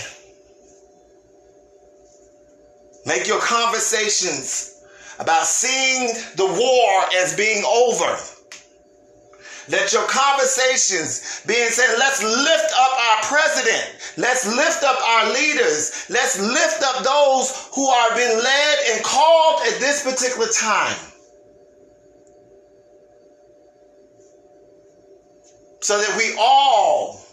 Make 3.07 3.27
your 3.27 3.41
conversations 3.41 4.83
about 5.19 5.47
seeing 5.47 6.09
the 6.37 6.47
war 6.47 7.23
as 7.23 7.37
being 7.37 7.65
over. 7.65 8.17
Let 9.69 9.93
your 9.93 10.07
conversations 10.09 11.43
being 11.47 11.71
said, 11.71 11.97
let's 11.99 12.23
lift 12.23 12.73
up 12.79 12.93
our 13.01 13.23
president. 13.23 13.97
Let's 14.19 14.47
lift 14.47 14.85
up 14.85 15.01
our 15.01 15.33
leaders. 15.33 16.07
Let's 16.11 16.39
lift 16.39 16.83
up 16.83 17.03
those 17.03 17.71
who 17.75 17.87
are 17.87 18.15
being 18.15 18.37
led 18.37 18.79
and 18.91 19.05
called 19.05 19.63
at 19.67 19.81
this 19.81 20.03
particular 20.03 20.49
time. 20.49 20.97
So 25.81 25.99
that 25.99 26.17
we 26.17 26.35
all 26.39 27.25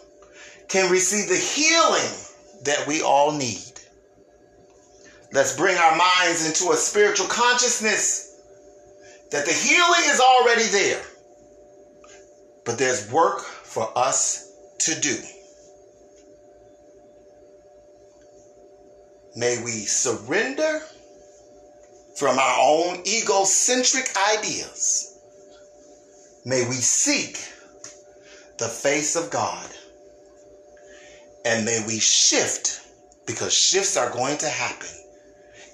can 0.68 0.90
receive 0.90 1.28
the 1.28 1.36
healing 1.36 2.12
that 2.64 2.86
we 2.86 3.02
all 3.02 3.32
need. 3.32 3.71
Let's 5.32 5.56
bring 5.56 5.78
our 5.78 5.96
minds 5.96 6.46
into 6.46 6.72
a 6.72 6.76
spiritual 6.76 7.26
consciousness 7.26 8.38
that 9.30 9.46
the 9.46 9.52
healing 9.52 10.02
is 10.04 10.20
already 10.20 10.64
there. 10.64 11.02
But 12.66 12.76
there's 12.76 13.10
work 13.10 13.40
for 13.40 13.90
us 13.96 14.52
to 14.80 15.00
do. 15.00 15.16
May 19.34 19.56
we 19.64 19.70
surrender 19.70 20.82
from 22.16 22.38
our 22.38 22.56
own 22.60 23.02
egocentric 23.06 24.10
ideas. 24.36 25.18
May 26.44 26.68
we 26.68 26.74
seek 26.74 27.38
the 28.58 28.68
face 28.68 29.16
of 29.16 29.30
God 29.30 29.66
and 31.46 31.64
may 31.64 31.82
we 31.86 31.98
shift 31.98 32.82
because 33.26 33.54
shifts 33.54 33.96
are 33.96 34.10
going 34.10 34.36
to 34.38 34.48
happen 34.48 35.01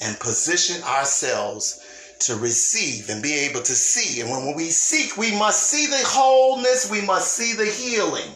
and 0.01 0.19
position 0.21 0.83
ourselves 0.85 1.85
to 2.21 2.37
receive 2.37 3.11
and 3.11 3.23
be 3.23 3.35
able 3.35 3.63
to 3.63 3.75
see. 3.75 4.21
And 4.21 4.31
when 4.31 4.57
we 4.57 4.71
seek, 4.71 5.17
we 5.17 5.33
must 5.39 5.65
see 5.65 5.87
the 5.87 6.03
wholeness, 6.05 6.91
we 6.91 7.01
must 7.01 7.33
see 7.33 7.55
the 7.55 7.67
healing. 7.67 8.33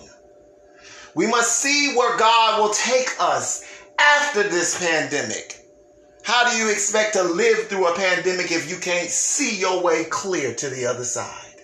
We 1.15 1.27
must 1.27 1.59
see 1.59 1.95
where 1.95 2.17
God 2.17 2.61
will 2.61 2.73
take 2.73 3.11
us 3.21 3.65
after 3.99 4.43
this 4.45 4.79
pandemic. 4.79 5.59
How 6.23 6.49
do 6.49 6.57
you 6.57 6.71
expect 6.71 7.15
to 7.15 7.23
live 7.25 7.69
through 7.69 7.89
a 7.89 7.97
pandemic 7.97 8.53
if 8.53 8.71
you 8.71 8.79
can't 8.79 9.11
see 9.11 9.59
your 9.59 9.83
way 9.83 10.05
clear 10.05 10.55
to 10.55 10.69
the 10.69 10.87
other 10.87 11.05
side? 11.05 11.61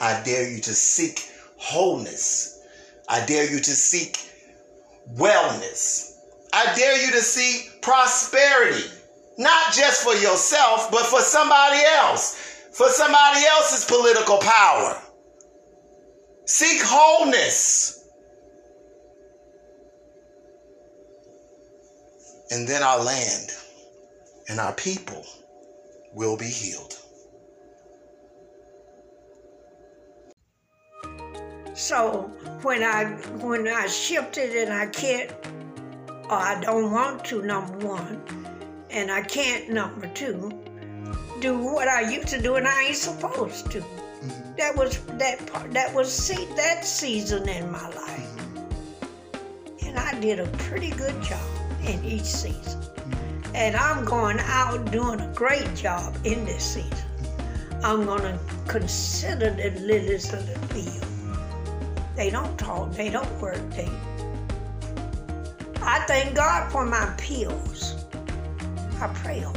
I 0.00 0.22
dare 0.24 0.50
you 0.50 0.60
to 0.62 0.74
seek 0.74 1.30
wholeness. 1.56 2.60
I 3.08 3.24
dare 3.24 3.50
you 3.50 3.60
to 3.60 3.70
seek 3.70 4.18
wellness. 5.14 6.07
I 6.58 6.74
dare 6.74 7.06
you 7.06 7.12
to 7.12 7.20
see 7.20 7.68
prosperity, 7.82 8.90
not 9.38 9.72
just 9.72 10.02
for 10.02 10.14
yourself, 10.14 10.90
but 10.90 11.06
for 11.06 11.20
somebody 11.20 11.78
else, 11.86 12.34
for 12.72 12.88
somebody 12.88 13.44
else's 13.46 13.84
political 13.84 14.38
power. 14.38 15.00
Seek 16.46 16.82
wholeness. 16.82 18.08
And 22.50 22.66
then 22.66 22.82
our 22.82 23.04
land 23.04 23.50
and 24.48 24.58
our 24.58 24.72
people 24.72 25.24
will 26.12 26.36
be 26.36 26.48
healed. 26.48 26.98
So 31.74 32.22
when 32.62 32.82
I 32.82 33.04
when 33.44 33.68
I 33.68 33.86
shifted 33.86 34.56
and 34.56 34.72
I 34.72 34.86
can't 34.86 35.30
or 36.28 36.36
I 36.36 36.60
don't 36.60 36.92
want 36.92 37.24
to 37.26 37.42
number 37.42 37.86
one 37.86 38.22
and 38.90 39.10
I 39.10 39.22
can't 39.22 39.70
number 39.70 40.08
two 40.08 40.52
do 41.40 41.56
what 41.58 41.88
I 41.88 42.10
used 42.10 42.28
to 42.28 42.42
do 42.42 42.56
and 42.56 42.66
I 42.66 42.84
ain't 42.84 42.96
supposed 42.96 43.70
to. 43.70 43.80
Mm-hmm. 43.80 44.56
That 44.56 44.76
was 44.76 44.98
that 45.18 45.46
part 45.46 45.72
that 45.72 45.94
was 45.94 46.12
see 46.12 46.46
that 46.56 46.84
season 46.84 47.48
in 47.48 47.70
my 47.70 47.88
life. 47.90 48.30
And 49.84 49.98
I 49.98 50.18
did 50.20 50.40
a 50.40 50.46
pretty 50.58 50.90
good 50.90 51.20
job 51.22 51.40
in 51.84 52.04
each 52.04 52.24
season. 52.24 52.80
Mm-hmm. 52.80 53.56
And 53.56 53.76
I'm 53.76 54.04
going 54.04 54.38
out 54.40 54.90
doing 54.90 55.20
a 55.20 55.32
great 55.34 55.74
job 55.74 56.16
in 56.24 56.44
this 56.44 56.74
season. 56.74 57.08
I'm 57.82 58.04
gonna 58.06 58.38
consider 58.66 59.50
the 59.50 59.70
lilies 59.80 60.32
of 60.32 60.44
the 60.46 60.58
field 60.74 61.06
They 62.16 62.28
don't 62.28 62.58
talk, 62.58 62.92
they 62.92 63.08
don't 63.08 63.40
work, 63.40 63.62
they 63.70 63.88
I 65.82 66.00
thank 66.06 66.34
God 66.34 66.70
for 66.70 66.84
my 66.84 67.14
pills. 67.18 68.04
I 69.00 69.08
pray 69.14 69.44
on 69.44 69.54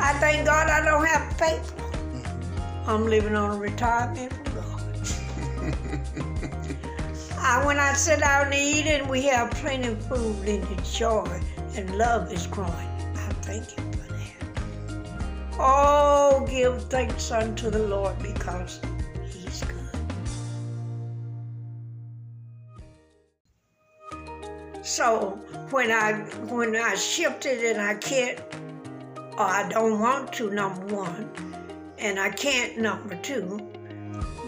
I 0.00 0.12
thank 0.20 0.46
God 0.46 0.68
I 0.68 0.84
don't 0.84 1.04
have 1.04 1.36
paper. 1.36 1.74
I'm 2.86 3.06
living 3.06 3.34
on 3.34 3.56
a 3.56 3.58
retirement 3.58 4.32
from 4.32 4.54
God. 4.54 4.82
I, 7.36 7.66
when 7.66 7.78
I 7.78 7.92
sit 7.94 8.20
down 8.20 8.52
to 8.52 8.56
eat 8.56 8.86
and 8.86 9.08
we 9.08 9.22
have 9.22 9.50
plenty 9.50 9.88
of 9.88 10.00
food 10.06 10.48
and 10.48 10.62
the 10.62 10.82
joy 10.82 11.40
and 11.74 11.98
love 11.98 12.32
is 12.32 12.46
growing, 12.46 12.70
I 12.70 13.28
thank 13.42 13.70
Him 13.70 13.92
for 13.92 14.12
that. 14.12 15.58
Oh, 15.58 16.46
give 16.48 16.84
thanks 16.84 17.32
unto 17.32 17.70
the 17.70 17.80
Lord 17.80 18.16
because 18.20 18.80
So 24.98 25.38
when 25.70 25.92
I 25.92 26.14
when 26.50 26.74
I 26.74 26.96
shifted 26.96 27.62
and 27.62 27.80
I 27.80 27.94
can't 27.94 28.40
or 29.34 29.42
I 29.42 29.68
don't 29.68 30.00
want 30.00 30.32
to, 30.32 30.50
number 30.50 30.92
one, 30.92 31.30
and 31.98 32.18
I 32.18 32.30
can't, 32.30 32.78
number 32.78 33.14
two, 33.22 33.60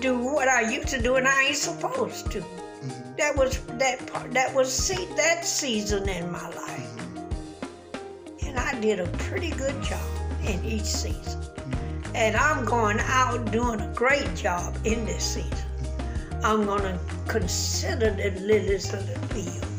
do 0.01 0.18
what 0.18 0.48
I 0.48 0.68
used 0.68 0.88
to 0.88 1.01
do 1.01 1.14
and 1.14 1.28
I 1.28 1.44
ain't 1.44 1.57
supposed 1.57 2.32
to. 2.32 2.40
Mm-hmm. 2.40 3.14
That 3.16 3.36
was 3.36 3.61
that 3.78 4.05
part. 4.12 4.32
That 4.32 4.53
was 4.53 4.72
see 4.72 5.07
that 5.14 5.44
season 5.44 6.09
in 6.09 6.32
my 6.32 6.48
life, 6.48 6.96
mm-hmm. 6.96 8.48
and 8.48 8.59
I 8.59 8.74
did 8.80 8.98
a 8.98 9.07
pretty 9.28 9.51
good 9.51 9.80
job 9.84 10.03
in 10.42 10.64
each 10.64 10.82
season. 10.82 11.40
Mm-hmm. 11.42 12.16
And 12.16 12.34
I'm 12.34 12.64
going 12.64 12.98
out 13.03 13.53
doing 13.53 13.80
a 13.80 13.92
great 13.94 14.34
job 14.34 14.76
in 14.84 15.05
this 15.05 15.22
season. 15.22 15.53
Mm-hmm. 15.53 16.44
I'm 16.44 16.66
going 16.66 16.82
to 16.82 16.98
consider 17.28 18.11
the 18.11 18.32
lilies 18.40 18.92
of 18.92 19.07
the 19.07 19.16
field. 19.32 19.69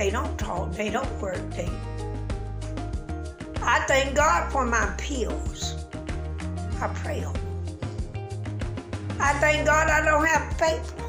They 0.00 0.08
don't 0.08 0.38
talk, 0.38 0.72
they 0.72 0.88
don't 0.88 1.20
work, 1.20 1.50
they. 1.50 1.68
I 3.60 3.84
thank 3.86 4.16
God 4.16 4.50
for 4.50 4.64
my 4.64 4.94
pills. 4.96 5.84
I 6.80 6.88
pray 6.94 7.22
on 7.22 7.36
I 9.20 9.34
thank 9.40 9.66
God 9.66 9.90
I 9.90 10.02
don't 10.02 10.24
have 10.24 10.56
paper. 10.56 11.04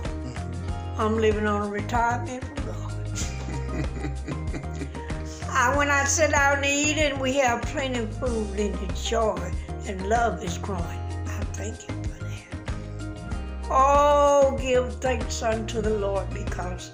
I'm 0.98 1.18
living 1.18 1.48
on 1.48 1.70
a 1.70 1.72
retirement 1.72 2.44
from 2.44 2.66
God. 2.66 2.94
I, 5.50 5.74
when 5.78 5.90
I 5.90 6.04
sit 6.04 6.32
down 6.32 6.62
to 6.62 6.68
eat 6.68 6.98
and 6.98 7.18
we 7.22 7.32
have 7.36 7.62
plenty 7.62 8.00
of 8.00 8.14
food 8.18 8.60
and 8.60 8.76
the 8.76 8.94
joy 8.94 9.54
and 9.88 10.10
love 10.10 10.44
is 10.44 10.58
growing, 10.58 10.84
I 10.84 11.40
thank 11.54 11.80
Him 11.84 12.04
for 12.04 12.26
that. 12.26 12.44
Oh, 13.70 14.60
give 14.62 14.96
thanks 14.96 15.42
unto 15.42 15.80
the 15.80 15.92
Lord 15.92 16.30
because 16.34 16.92